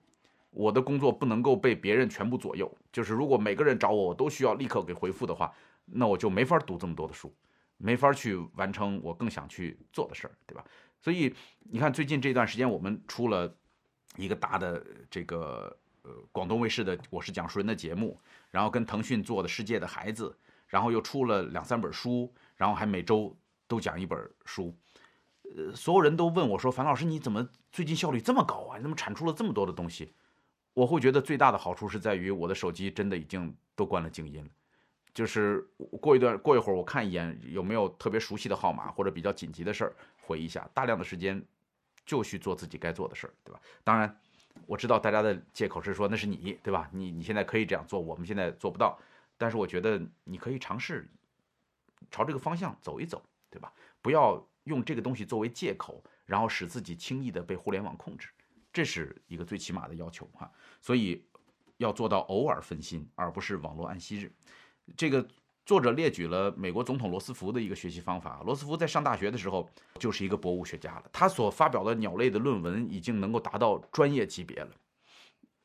[0.52, 2.72] 我的工作不能够被别人全部左右。
[2.92, 5.54] 就是如果每个人找我，我都需要立刻给回复的话。
[5.88, 7.32] 那我就没法读这么多的书，
[7.78, 10.66] 没法去完成我更想去做的事儿，对吧？
[11.06, 13.56] 所以你看，最近这段时间我们出了
[14.18, 20.30] 一个大的这个呃广东卫视的《我是讲述人》的节目，然后跟腾讯做的《世界的孩子》，
[20.66, 23.38] 然后又出了两三本书，然后还每周
[23.68, 24.76] 都讲一本书。
[25.56, 28.78] 呃，所有人都问我说：“樊老师，你怎么最近效率这么高啊？
[28.78, 30.12] 你怎么产出了这么多的东西？”
[30.74, 34.50] 我会觉得最大的好处是在于我的手机真的已经都关了静音了。
[35.14, 35.66] 就是
[36.02, 40.68] 过一段过一会儿，我看一眼有没有特别熟悉的号码或者比较紧急的事儿回忆一下。
[40.74, 41.44] 大量的时间
[42.06, 43.62] 就去做自己该做的事儿，对吧？
[43.84, 44.20] 当然，
[44.66, 46.90] 我知道大家的借口是说那是你，对吧？
[46.92, 48.98] 你你现在可以这样做，我们现在做不到。
[49.38, 51.08] 但是我觉得你可以尝试
[52.10, 53.74] 朝这个方向走一走，对吧？
[54.02, 58.30] 不要用这个东西作为借口，然后使自己轻易的被互联网控制，
[58.72, 60.52] 这是一个最起码的要求哈。
[60.80, 61.26] 所以
[61.78, 64.32] 要做到偶尔分心，而不是网络安息日。
[64.96, 65.28] 这个
[65.66, 68.42] 作者列举了美国总统罗斯福的一个学习方法。
[68.46, 69.68] 罗斯福在上大学的时候
[70.00, 74.70] 就是一个博物学家了，他所发表的鸟类的论文已经能够达到专业级别了。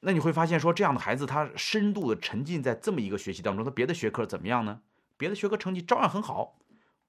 [0.01, 4.81] 那你会发现说，这样的孩子他深度的沉浸在这么一个学习当中，他别的学科怎么样呢？
[5.19, 6.59] 别的学科成绩照样很好。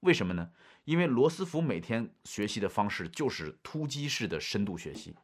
[0.00, 0.50] 为什么呢？
[0.84, 5.14] 因为罗斯福每天学习的方式就是突击式的深度学习，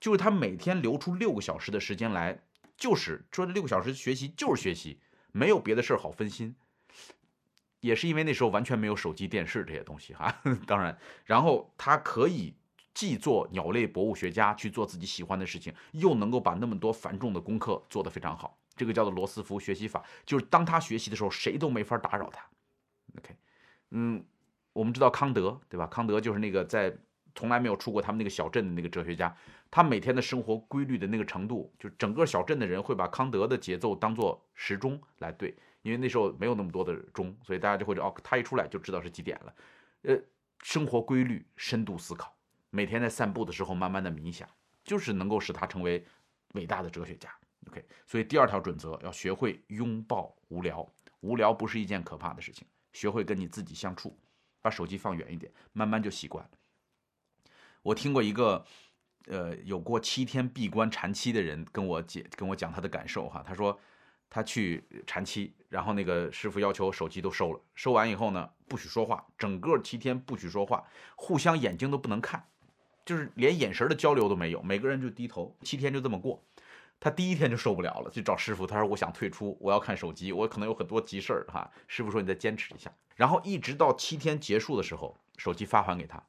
[0.00, 2.40] 就是他每天留出六个小时的时间来，
[2.78, 4.98] 就是说这六个小时学习就是学习。
[5.32, 6.56] 没有别的事儿好分心，
[7.80, 10.34] 也是因为那时候完全没有手机、电视这些东西哈。
[10.66, 12.54] 当然，然后他可以
[12.94, 18.58] 既做鸟类博物学家，去做自己喜欢的事情，又能够把那么多繁重的功课做得非常好。
[18.76, 22.44] 这个叫做罗斯福学习法，就是当他学习的时候，谁都没法打扰他。
[23.18, 23.34] OK，
[23.90, 24.24] 嗯，
[24.72, 25.86] 我们知道康德对吧？
[25.86, 26.96] 康德就是那个在。
[27.32, 29.34] 从来没有出过他们那个小镇的那个哲学家，
[29.70, 39.54] 他每天的生活规律的那个程度，就整个小镇的人会把康德的节奏当做时钟来对，因为那时候没有那么多的钟，所以大家就会哦，他一出来就知道是几点了。
[40.02, 40.18] 呃，
[40.62, 42.34] 生活规律、深度思考，
[42.70, 44.48] 每天在散步的时候慢慢的冥想，
[44.84, 46.04] 就是能够使他成为
[46.54, 47.30] 伟大的哲学家。
[47.68, 50.90] OK，所以第二条准则要学会拥抱无聊，
[51.20, 54.18] 无聊不是一件可怕的事情，学会跟你自己相处，
[54.62, 56.50] 把手机放远一点，慢慢就习惯了。
[57.82, 58.64] 我听过一个，
[59.26, 63.42] 呃，有过七天闭关禅期的人跟我解跟我讲他的感受哈。
[63.46, 63.78] 他说
[64.30, 70.84] 他去禅期，然后那个师傅要求手机都收了，收完以后呢，不许说话，整个七天不许说话，
[71.16, 72.48] 互相眼睛都不能看，
[73.04, 76.42] 就是连眼神的交流都没有，每个人就低头，七天就这么过。
[77.00, 81.70] 他第一天就受不了了，就找师傅，他说我想退出，我要看手机，我可能有很多急事儿哈。
[81.88, 86.22] 师傅说你再坚持一下，然后一直到七天结束的时候，手机发还给他。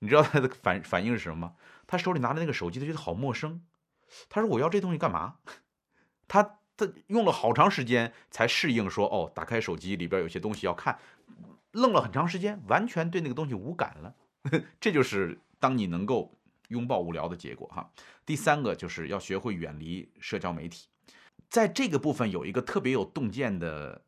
[0.00, 1.54] 你知道他的反反应是什么吗？
[1.86, 3.62] 他手里拿着那个手机，他觉得好陌生。
[4.28, 5.36] 他说：“我要这东西干嘛？”
[6.26, 10.98] 他他用了好长时间才适应，说哦，打开手机里边有些东西要看，
[11.72, 14.14] 愣了很长时间，完全对那个东西无感了。
[14.80, 16.34] 这就是当你能够
[16.68, 17.90] 拥抱无聊的结果哈。
[18.24, 20.86] 第三个就是要学会远离社交媒体，
[21.50, 24.02] 在这个部分有一个特别有洞见的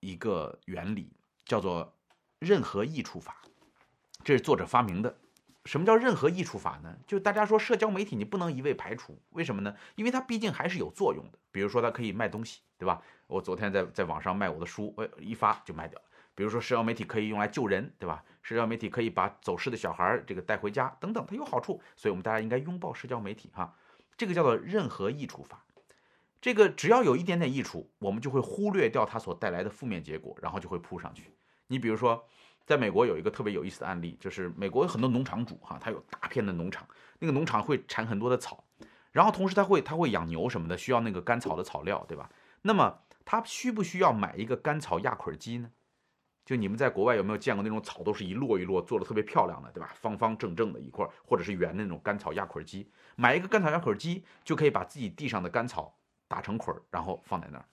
[0.00, 1.12] 一个原理，
[1.44, 1.94] 叫做
[2.40, 3.40] 任何益处法，
[4.24, 5.16] 这是作者发明的。
[5.66, 6.96] 什么叫任何益处法呢？
[7.06, 9.74] 就大家说社交媒体你不能一味排除，为什么呢？
[9.96, 11.38] 因为它毕竟还是有作用的。
[11.50, 13.02] 比如说它可以卖东西，对吧？
[13.26, 16.04] 我昨天在在网上卖我的书，我一发就卖掉了。
[16.36, 18.22] 比如说社交媒体可以用来救人，对吧？
[18.42, 21.82] 社交媒体可以把走失的小孩这个带回家，等等，它有好处。
[21.96, 23.74] 所以我们大家应该拥抱社交媒体哈。
[24.16, 25.64] 这个叫做任何益处法。
[26.40, 31.32] 这个只要有一点点益处，我们就会忽略掉它所带来的负面结果，然后就会扑上去。
[31.66, 32.24] 你比如说。
[32.66, 36.86] 在美国有一个特别有意思的案例，就是美国有很多农场主哈，他有大片的农场，
[37.20, 38.64] 那个农场会产很多的草，
[39.12, 42.28] 然后同时他会他会养牛什么的，需要那个干草的草料，对吧？
[42.62, 45.70] 那么他需不需要买一个干草压捆机呢？
[46.44, 49.92] 就你们在国外有没有见过那种草都是一摞一摞做的特别漂亮的，对吧？
[49.94, 57.64] 方方正正的一块，或者是圆的那种干草压捆机，买一个干草压捆机就可以把自己地上的干草打成捆，然后放在那儿。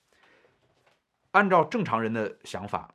[1.32, 2.94] 按照正常人的想法。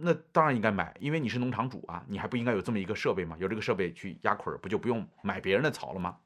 [0.00, 3.36] 那当然应该买，因为你是农场主啊，你还不应该有这么一个设备吗？
[3.40, 6.16] 有这个设备去压捆儿，不就不用买别人的草了吗？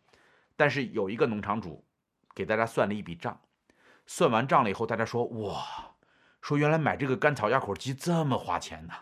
[0.56, 1.82] 但是有一个农场主
[2.34, 3.40] 给大家算了一笔账，
[4.06, 5.94] 算完账了以后，大家说哇，
[6.40, 8.92] 说原来买这个干草压捆机这么花钱呢。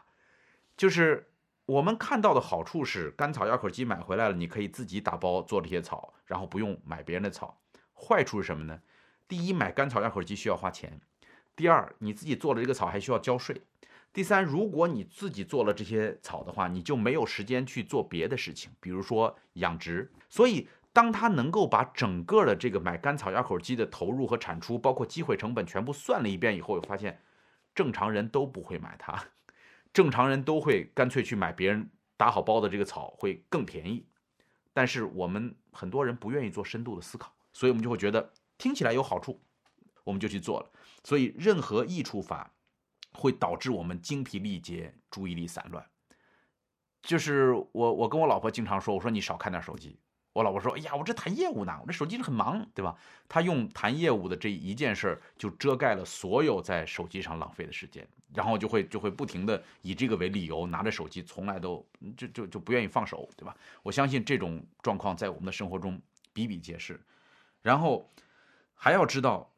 [0.76, 1.32] 就是
[1.66, 7.60] 我们看到的好处是，干草压捆机买回来了，你可以自己打包做这些草，然后不用买别人的草。
[7.92, 8.80] 坏处是什么呢？
[9.26, 10.90] 第一，买干草压捆机需要花钱；
[11.54, 13.60] 第二，你自己做的这个草还需要交税。
[14.12, 20.10] 第三，如果你自己做了这些草的话，你就没有时间去做别的事情，比如说养殖。
[20.28, 27.22] 所以，当他能够把整个的这个买干草压口机的投入和产出，包括机会成本全部算了一遍以后，发现
[27.72, 29.26] 正常人都不会买它，
[29.92, 34.04] 正常人都会干脆去买别人打好包的这个草，会更便宜。
[34.72, 39.40] 但是我们很多人不愿意做深度的思考，所以我们就会觉得听起来有好处，
[40.02, 40.68] 我们就去做了。
[41.04, 42.52] 所以，任何益处法。
[43.12, 45.84] 会导致我们精疲力竭、注意力散乱。
[47.02, 49.98] 就是我，我跟我老婆经常说，我说你少看点手机。
[50.32, 52.96] 我老婆说，哎呀，我这谈业务呢，我这手机很忙，对吧？
[53.28, 61.84] 她用谈业务的这一件事儿，就遮盖了所有在手机上浪费的时间，然后就会就会不停的以这个为理由，拿着手机，从来都
[62.16, 63.56] 就就就不愿意放手，对吧？
[63.82, 66.00] 我相信这种状况在我们的生活中
[66.32, 67.00] 比比皆是。
[67.60, 68.08] 然后
[68.72, 69.50] 还要知道，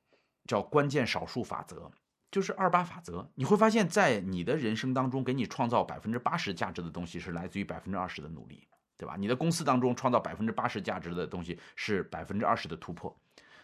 [0.46, 1.92] 叫关键少数法则。
[2.32, 8.66] 就是二八法则，你会发现在你的人生当中，给你创造百分之八十价值的东西是来自于百分之二十的努力，
[8.96, 9.16] 对吧？
[9.18, 13.14] 你的公司当中创造百分之八十价值的东西是百分之二十的突破，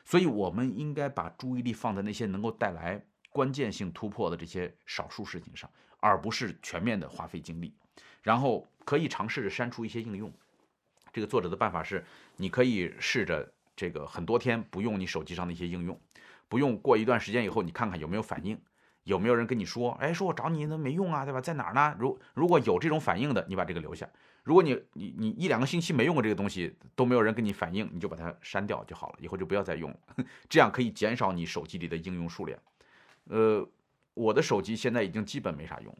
[0.05, 5.69] 所以我们应该把注意力放在那些能够带来关键性突破的这些少数事情上，
[6.01, 7.75] 而不是全面的花费精力。
[8.23, 10.31] 然后可以尝试着删除一些应用。
[11.11, 12.05] 这个作者的办法是，
[12.37, 15.99] 你可以试着这个很多天不用你手机上的一些应用。
[16.49, 18.59] 不用过一段时间以后，你看看有没有反应，
[19.05, 21.41] 有没有人跟你说，哎，说我找你那没用啊，对吧？
[21.41, 21.97] 在哪儿呢？
[21.99, 24.07] 如如果有这种反应的，你把这个留下；
[24.45, 29.99] 如果你你你一两个星期没用过这个东西，都没有人跟你反应，你就把它删掉就好了，以后就不要再用了。
[30.49, 32.59] 这样可以减少你手机里的应用数量。
[33.25, 33.67] 呃，
[34.15, 35.95] 我的手机现在已经基本没啥用，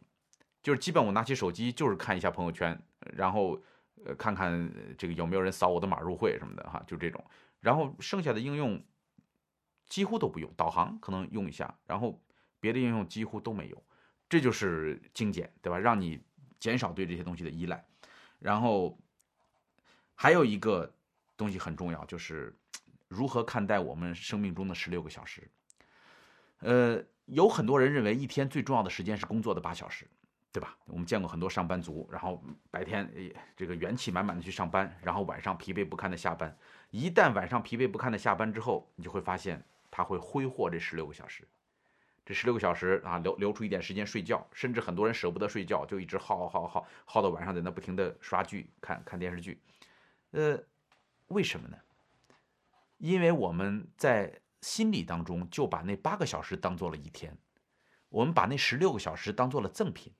[0.63, 2.79] 就是基本我拿起手机就是看一下朋友圈，
[3.15, 3.59] 然后
[4.03, 7.23] 呃看看这个有没有人扫我的码入会什么的哈，就这种。
[7.59, 8.81] 然后剩下的应用。
[9.89, 12.21] 几乎都不用导航，可能用一下，然后
[12.59, 13.83] 别的应用几乎都没有，
[14.29, 15.79] 这就是精简，对吧？
[15.79, 16.21] 让你
[16.59, 17.83] 减少对这些东西的依赖。
[18.37, 18.97] 然后
[20.13, 20.93] 还有一个
[21.35, 22.55] 东西很重要，就是
[23.07, 25.49] 如何看待我们生命中的十六个小时。
[26.59, 30.07] 呃，有很多人认为一天最重要的时间是工作的八小时，
[30.51, 30.77] 对吧？
[30.85, 33.11] 我们见过很多上班族，然后白天
[33.57, 36.55] 这个元气满满的去上班，然后晚上疲惫不堪的下班。
[36.91, 39.63] 一旦晚上疲惫不堪的下班之后，你就会发现。
[39.99, 41.45] 他会挥霍这十六个小时，
[42.25, 49.61] 这十六个小时啊，留留出一点时间睡觉，甚至很多人舍不得睡觉，就一直耗耗耗耗耗到晚上，在那不停的刷剧、看看电视剧。
[50.31, 50.57] 呃，
[51.27, 51.77] 为什么呢？
[52.97, 57.37] 因为我们在心理当中就把那八个小时当做了一天，
[58.07, 60.13] 我们把那十六个小时当做了赠品。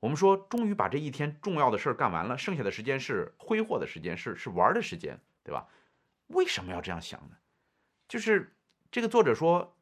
[0.00, 5.66] 我们说，终于把这一天重要的事儿干完了，剩下的时间是挥霍的时间，是是玩的时间，对吧？
[6.26, 7.38] 为什么要这样想呢？
[8.06, 8.54] 就是。
[8.90, 9.76] 这个作者说，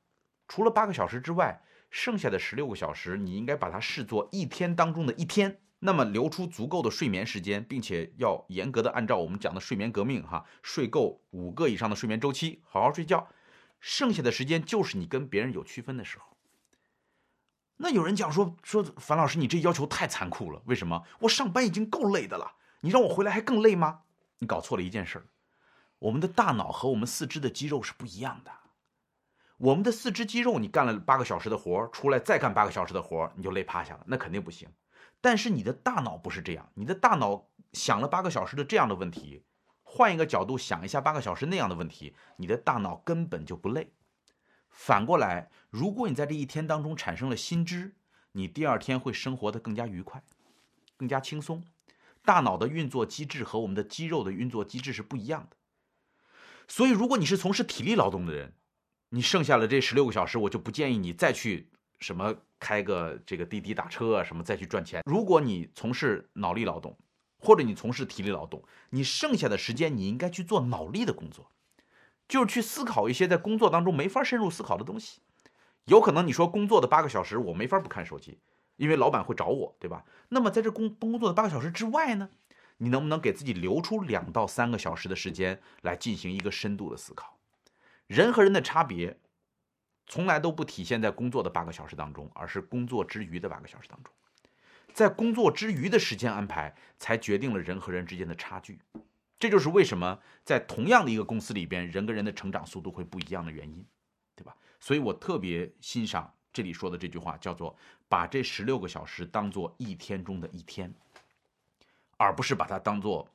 [0.48, 5.60] 除了八个小时之外，剩下的十六个小时，你应该把它视作一天当中的一天。
[5.78, 13.28] 那么留出足够的睡眠时间，并且要严格的按照我们讲的睡眠革命哈，睡够五个以上的睡眠周期，好好睡觉。
[13.78, 16.36] 剩下的时间就是你跟别人有区分的时候。
[17.76, 20.62] 那有人讲说说樊老师，你这要求太残酷了。
[20.64, 21.04] 为什么？
[21.20, 24.00] 我上班已经够累的了，你让我回来还更累吗？
[24.38, 25.26] 你搞错了一件事儿，
[25.98, 28.50] 我们的大脑和我们四肢的肌肉是不一样的。
[29.58, 34.68] 我们的四肢肌肉，你干了八个小时的活出来再干八个小时的活你就累趴下了，那肯定不行。
[35.20, 39.44] 但是你的大脑不是这样，你的大脑想了八个小时的这样的问题，
[39.82, 43.94] 换一个角度想一下八个小时那样的问题，你的大脑根本就不累。
[44.68, 47.96] 反过来，如果你在这一天当中产生了新知，
[48.32, 50.22] 你第二天会生活的更加愉快，
[50.98, 51.64] 更加轻松。
[52.22, 55.56] 大脑的运作机制和我们的肌肉的运作机制是不一样的。
[56.68, 58.52] 所以，如果你是从事体力劳动的人，
[59.10, 61.68] 你剩下了这十六个小时，我就不建议你再去
[62.00, 65.02] 什么开个这个滴滴打车啊，什么再去赚钱。
[65.06, 66.96] 如果你从事脑力劳动，
[67.38, 71.50] 或者你从事体力劳动，你剩下的时间你应该去做脑力的工作，
[72.26, 75.20] 就是去思考一些在工作当中没法深入思考的东西。
[75.84, 78.40] 有可能你说工作的八个小时我没法不看手机，
[78.76, 80.04] 因为老板会找我，对吧？
[80.30, 82.28] 那么在这工工作的八个小时之外呢，
[82.78, 87.35] 你能不能给自己留出两到三个小时的时间来进行一个深度的思考？
[88.06, 89.18] 人和人的差别，
[90.06, 94.12] 从来都不体现在工作的八个小时当中，而是工作之余的八个小时当中。
[94.94, 98.78] 在工作之余的时间安排，才决定了人和人之间的差距。
[99.38, 103.84] 这就是为什么在同样的一个公司里边，人跟人的成长速度会不一样的原因，
[104.34, 104.56] 对吧？
[104.78, 107.76] 所以我特别欣赏这里说的这句话，叫做
[108.08, 110.94] 把这十六个小时当做一天中的一天，
[112.16, 113.28] 而不是把它当做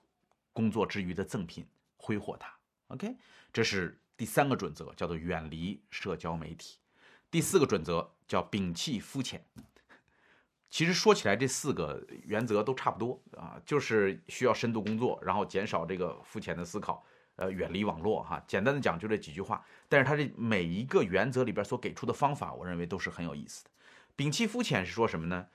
[0.54, 1.68] 工作之余的赠品
[1.98, 2.52] 挥霍它。
[2.88, 3.18] OK，
[3.52, 3.98] 这是。
[4.22, 6.78] 第三个准则叫做远离社交媒体，
[7.32, 9.44] 第四个准则叫摒弃肤浅。
[10.70, 17.04] 其实说起来，这四个原则都差不多啊，就是需要深度工作，然后减少这个肤浅的思考，
[17.38, 18.40] 呃，远离网络哈。
[18.46, 23.72] 简单的讲就这几句话，但是它这每一个原则里边所给出的方法，我认为都是很有意思的。
[24.16, 25.48] 摒弃肤浅是说什么呢？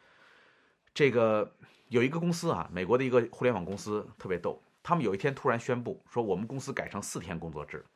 [0.93, 1.55] 这个
[1.87, 7.87] 有一个公司啊，美国的一个互联网公司特别逗，他们有一天突然宣布说，我们公司改成四天工作制。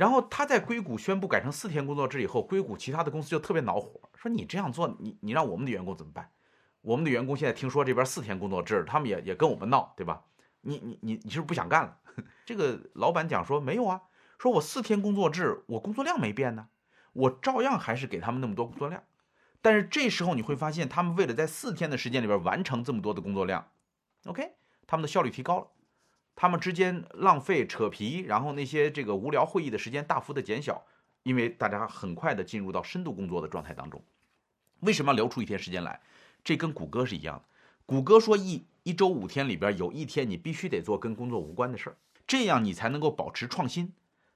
[0.00, 6.30] 然后他在硅谷宣布改成四天工作制以后，硅谷其他的公司就特别恼火，说你这样做，你你让我们的员工怎么办？
[6.80, 10.24] 我们的员工现在听说这边四天工作制，他们也也跟我们闹，对吧？
[10.62, 11.98] 你你你你是不是不想干了？
[12.46, 14.00] 这个老板讲说没有啊，
[14.38, 16.68] 说我四天工作制，我工作量没变呢，
[17.12, 19.04] 我照样还是给他们那么多工作量。
[19.60, 23.68] 但是这时候你会发现，他们为了在四天的时间里边完成这么多的工作量
[24.24, 24.52] ，OK，
[24.86, 25.66] 他们的效率提高了。
[26.34, 30.84] 他们之间浪费扯皮，然后那些这个无聊会议的时间大幅的减小，
[31.22, 34.02] 因为大家很快的进入到深度工作的状态当中。
[34.80, 36.00] 为什么要留出一天时间来？
[36.42, 37.44] 这跟谷歌是一样的。
[37.84, 43.92] 谷歌说一一周五天里边有一天你必须得做跟工作无关的事儿，这样你才能够保持创新。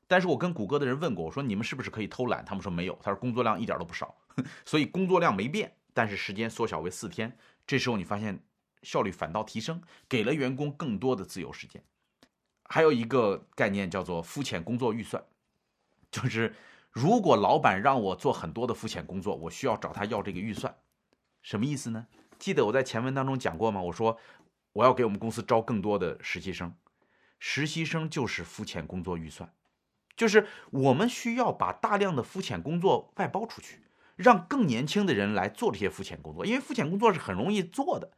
[0.06, 2.44] 但是我跟谷歌的人问过，我说你们是不是可以偷懒？
[2.44, 4.14] 他们说没有，他说工作量一点都不少，
[4.66, 7.34] 所以工作量没变，但是时间缩小为四天。
[7.66, 8.38] 这时候你发现
[8.84, 11.82] 效率反倒提升，给了员工更多的自由时间。
[12.66, 15.22] 还有一个概念叫做肤浅工作预算，
[16.10, 16.54] 就是
[16.90, 20.74] 如果老板让我做很多的肤浅工作，我需要找他要这个预算，
[21.42, 22.06] 什么意思呢？
[22.38, 23.82] 记得我在前文当中讲过吗？
[23.82, 24.18] 我说
[24.72, 26.74] 我要给我们公司招更多的实习生，
[27.38, 29.52] 实习生就是肤浅工作预算，
[30.16, 33.82] 就是我们需要把大量的肤浅工作外包出去，
[34.16, 38.10] 让更年轻的人来做这些肤浅工作，因为肤浅工作是很容易做的。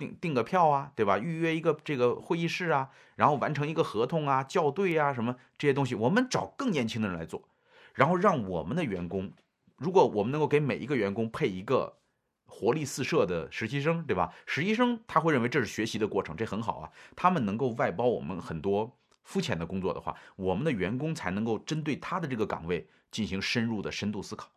[0.00, 1.18] 订订个票啊，对吧？
[1.18, 7.46] 预约一个这个会议室啊，然后完成一个合同啊，校对啊，什么这些东西，我们找更年轻的人来做，
[7.94, 9.30] 然后让我们的员工，
[9.76, 11.98] 如果我们能够给每一个员工配一个
[12.46, 14.32] 活力四射的实习生，对吧？
[14.46, 16.90] 实习生他会认为这是学习的过程，这很好啊。
[17.14, 24.50] 他们能够外包我们很多肤浅的工作的话，我们的员工才能够针对他的这个岗位进行深入的深度思考，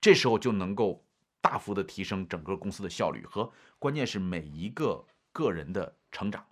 [0.00, 1.04] 这时候就能够。
[1.40, 6.44] 大幅的提升整个公司的效率和关键是每一个个人的成长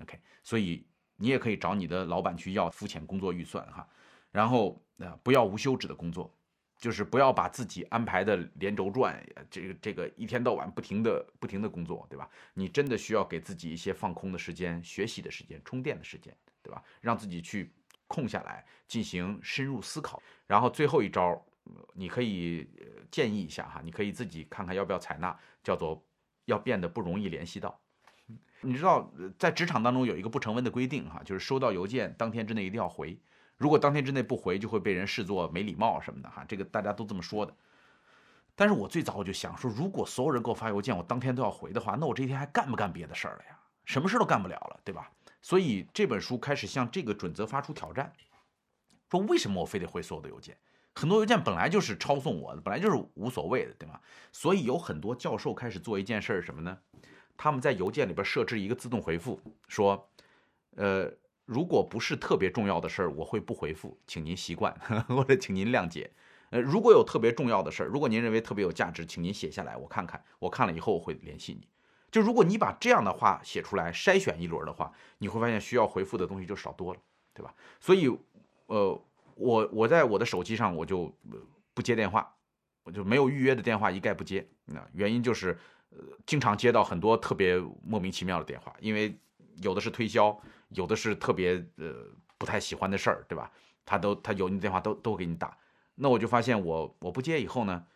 [0.00, 0.86] ，OK，所以
[1.16, 3.86] 你也可以找你的老板去要肤浅工作预算哈，
[4.30, 6.32] 然后啊不要无休止的工作，
[6.78, 9.20] 就是不要把自己安排的连轴转，
[9.50, 12.28] 这个这个一天到晚不停的不停的工作，对吧？
[12.54, 16.82] 你真的需要给自己一些放空的时间、学习的时间、充电的时间，对吧？
[17.00, 17.72] 让自己去
[18.06, 21.44] 空下来进行深入思考，然后最后一招。
[21.94, 22.68] 你可以
[23.10, 26.04] 建议一下哈，你可以自己看看要不要采纳，叫做
[26.44, 27.80] 要变得不容易联系到。
[28.60, 33.18] 你知道在职场当中有一个不成文的规定哈，就是收到邮件当天之内一定要回，
[33.56, 37.54] 如果当天之内不回，就会被人视作没礼貌什么的哈，这个大家都这么说的。
[38.54, 43.58] 但是我最早我就想说，如果所有人给我发邮件，我当天都要回的话，那我这一天还干不干别的事儿了呀？
[43.84, 45.12] 什么事都干不了了，对吧？
[45.42, 48.12] 所以这本书开始向这个准则发出挑战，
[49.10, 50.56] 说为什么我非得回所有的邮件？
[50.98, 54.00] 很多邮件本来就是抄送我的，本来就是无所谓的，对吗？
[54.32, 56.78] 所以有很多教授开始做一件事儿什么呢？
[57.36, 59.38] 他们在邮件里边设置一个自动回复，
[59.68, 60.08] 说，
[60.76, 61.12] 呃，
[61.44, 64.74] 如果不是特别重要的事儿，我会不回复，请您习惯
[65.06, 66.10] 或者请您谅解。
[66.48, 71.68] 呃，如果有特别重要的事儿，如果您认为特别有价值，请您写下来，我看看，我看了以后我会联系你。
[72.10, 77.00] 就如果你把这样的话写出来，筛选一轮的话，你会发现需要回复的东西就少多了，
[77.34, 77.54] 对吧？
[77.80, 78.08] 所以，
[78.66, 78.98] 呃，
[79.36, 81.14] 我我在我的手机上我就
[81.72, 82.34] 不接电话，
[82.82, 84.46] 我就没有预约的电话一概不接。
[84.64, 85.56] 那原因就是，
[85.90, 89.16] 呃，经常接到很多特别莫名其妙的电话，因为
[89.62, 90.36] 有的是推销，
[90.70, 91.94] 有的是特别呃
[92.38, 93.50] 不太喜欢的事儿，对吧？
[93.84, 95.56] 他都他有你电话都都给你打。
[95.94, 97.86] 那我就发现，我我不接以后呢，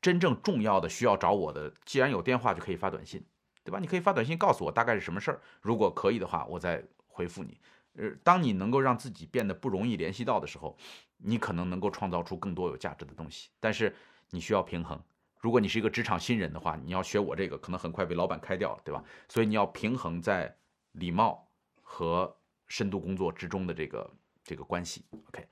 [0.00, 3.24] 真正重要的需要找我的，既然有电话就可以发短信，
[3.62, 3.78] 对吧？
[3.78, 7.60] 你可以发短信告诉我大概是什么事儿，如果可以的话，我再回复你。
[7.98, 10.76] 呃，当你能够让自己变得不容易联系到的时候，
[11.18, 13.50] 你可能能够创造出更多有价值的东西。
[13.60, 13.94] 但是
[14.30, 14.98] 你需要平衡。
[15.40, 19.04] 如果你是一个职场新人的话，你要学我这个，可能很快被老板开掉了，对吧？
[19.28, 20.56] 所以你要平衡在
[20.92, 21.48] 礼貌
[21.82, 22.36] 和
[22.68, 24.10] 深度工作之中的这个
[24.42, 25.04] 这个关系。
[25.28, 25.46] OK，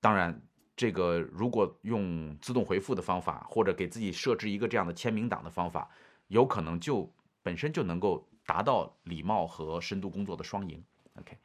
[0.00, 0.40] 当然。
[0.74, 5.88] 这个如果用自动回复的方法，或者给自己设置一个这样的签名档的方法，
[6.28, 7.08] 有可能就
[7.42, 10.82] 本身就能够达到礼貌和深度工作的双赢。
[11.20, 11.36] OK，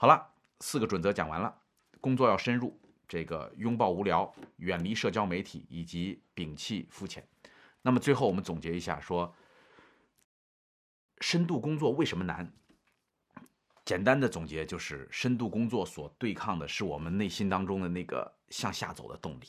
[0.00, 1.54] 好了，四个准则讲完了，
[2.00, 7.28] 工作要深入，这个拥抱无聊，远离社交媒体，以及摒弃肤浅。
[7.82, 9.34] 那么最后我们总结一下，说
[11.20, 12.50] 深度工作为什么难？
[13.84, 19.48] 简单的总结就是，深度工作所对抗的是我们内心当中的那个向下走的动力。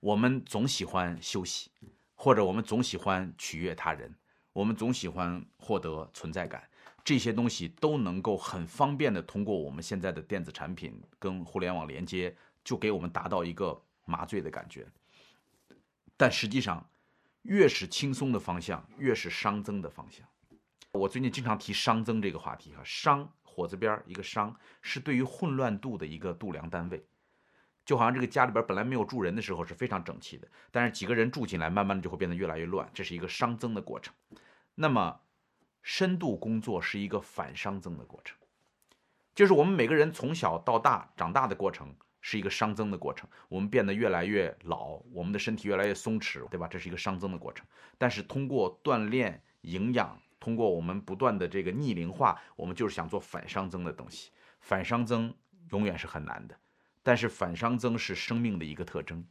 [0.00, 1.70] 我们总喜欢休息，
[2.16, 4.12] 或者我们总喜欢取悦他人，
[4.52, 6.68] 我们总喜欢获得存在感。
[7.06, 14.84] 这些东西都能够很方便的通过我们现在的电子产品跟互联网连接，就给我们达到一个麻醉的感觉。
[16.16, 16.84] 但实际上，
[17.42, 20.26] 越是轻松的方向，越是熵增的方向。
[20.90, 23.28] 我最近经常提熵增这个话题哈，熵。
[23.44, 27.02] 火字边一个熵是对于混乱度的一个度量单位，
[27.86, 34.12] 就好像这个家里边本来没有住人的时候是非常整齐的，但是几个人住进来，慢慢的就会变得越来越乱，这是一个熵增的过程。
[34.74, 35.18] 那么，
[35.86, 38.36] 深度工作是一个反熵增的过程，
[39.36, 46.66] 就是我们每个人从小到大长大的过程是一个熵增的过程，我们变得越来越老，我们的身体越来越松弛，对吧？
[46.66, 47.64] 这是一个熵增的过程。
[47.96, 50.20] 但是通过锻炼、营养。
[50.38, 54.30] 通过我们不断的这个逆龄化，我们就是想做反熵增的东西。
[54.60, 55.34] 反熵增
[55.70, 56.54] 永远是很难的，
[57.02, 59.26] 但是反熵增是生命的一个特征。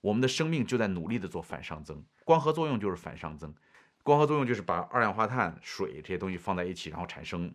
[0.00, 2.04] 我们的生命就在努力的做反熵增。
[2.24, 3.54] 光合作用就是反熵增，
[4.10, 7.54] 光合作用就是把二氧化碳、水这些东西放在一起，然后产生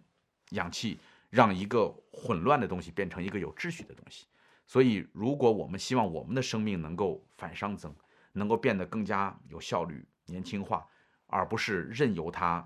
[0.52, 0.98] 氧气，
[1.30, 4.26] 让一个混乱的东西变成一个有秩序的东西。
[4.66, 7.94] 所以，如果我们希望我们的生命能够反熵增，
[8.32, 10.88] 能够变得更加有效率、年轻化，
[11.28, 12.66] 而不是任由它。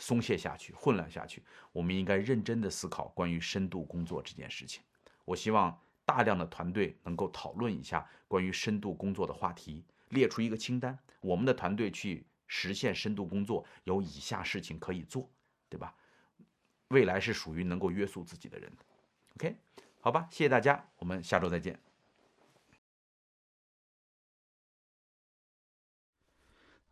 [0.00, 4.80] 松懈下去，混乱下去，我们应该认真的思考关于深度工作这件事情。
[5.24, 15.30] 我希望大量的团队能够讨论一下关于深度工作的话题，列出一个清单，我们的团队去实现深度工作有以下事情可以做，
[15.68, 15.94] 对吧？
[16.88, 18.72] 未来是属于能够约束自己的人。
[19.36, 19.54] OK，
[20.00, 21.78] 好吧，谢谢大家，我们下周再见。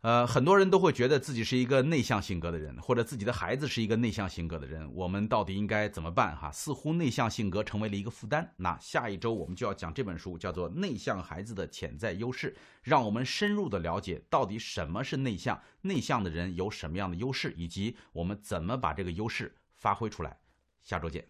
[0.01, 4.89] 呃，很多人都会觉得自己是一个内向性格的人，或者自己的孩子是一个内向性格的人。
[4.93, 6.37] 我们到底应该怎么办？
[6.37, 8.53] 哈，似乎内向性格成为了一个负担。
[8.57, 20.37] 那下一周我们就要讲这本书，叫做《内向孩子的潜在优势》，让我们深入的了解到底什么是内向，内向的人有什么样的优势，以及我们怎么把这个优势发挥出来。
[20.83, 21.25] 下周见。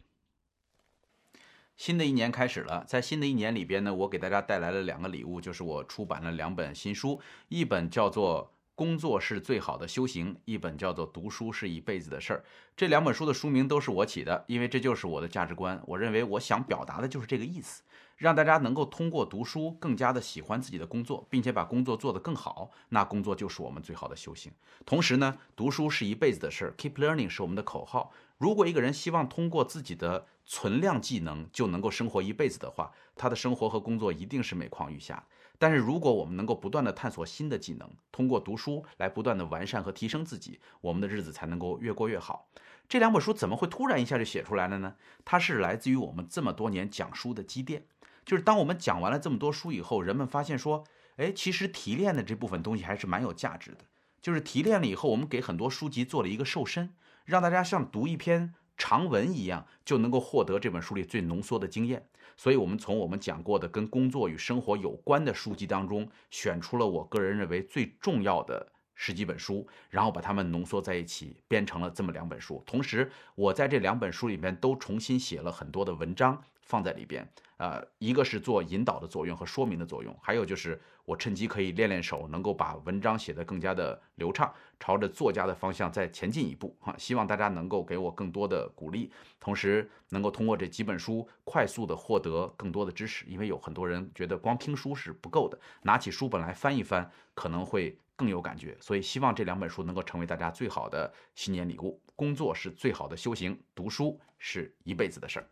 [1.78, 8.53] 新的一年开始了，在新的一年里边呢，我给大家带来了两个礼物，就是我出版了两本新书，一本叫做。
[8.78, 12.39] 工作是最好的修行，一本叫做《读书是一辈子的事儿》。
[12.75, 15.82] 这两本书的书名都是我起的，因为这就是我的价值观。
[15.88, 17.82] 我认为我想表达的就是这个意思，
[18.17, 22.69] 让大家能够通过读书更加的喜欢自己的工作，并且把工作做得更好。
[22.89, 24.51] 那工作就是我们最好的修行。
[24.86, 28.13] 同时呢，读书是一辈子的事儿，Keep learning 是我们的口号。
[28.38, 35.25] 如果一个人希望通过自己的存量技能就能够生活一辈子的话，他的生活和工作一定是每况愈下。
[35.59, 42.47] 但是，如果我们能够不断的探索新的技能，通过读书来不断的完善和提升自己，我们的日子才能够越过越好。
[42.88, 44.95] 这两本书怎么会突然一下就写出来了呢？
[45.25, 47.88] 它是来自于我们这么多年讲书的积淀。
[48.23, 50.83] 就是当我们讲完了这么多书以后，人们发现说，
[51.15, 53.79] 哎，其实提炼的这部分东西还是蛮有价值的。
[54.21, 56.93] 就是提炼了以后，我们给很多书籍做了一个瘦身，
[57.28, 62.07] 让大家像读一篇长文一样，就能够获得这本书里最浓缩的经验。
[62.38, 72.63] 所以，我们从我们讲过的跟工作与生活有关的书籍当中，选出了我个人认为最重要的十几本书，然后把它们浓缩在一起，编成了这么两本书。
[72.65, 77.30] 同时，我在这两本书里面都重新写了很多的文章放在里边。
[77.58, 86.95] 呃，一个是做引导的作用和说明的作用，还有就是我趁机可以练练手，能够把文章写得更加的流畅，朝着作家的方向再前进一步哈。
[86.97, 98.78] 希望大家能够给我更多的鼓励，同时能够通过这几本书快速的获得更多的知识，因为有很多人觉得光听书是不够的，拿起书本来翻一翻可能会更有感觉。
[98.80, 101.99] 所以希望这两本书能够成为大家最好的新年礼物。
[102.16, 105.49] 工作是最好的修行，读书是一辈子的事儿。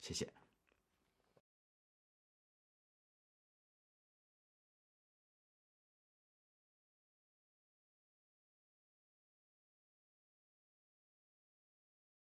[0.00, 0.39] 谢谢。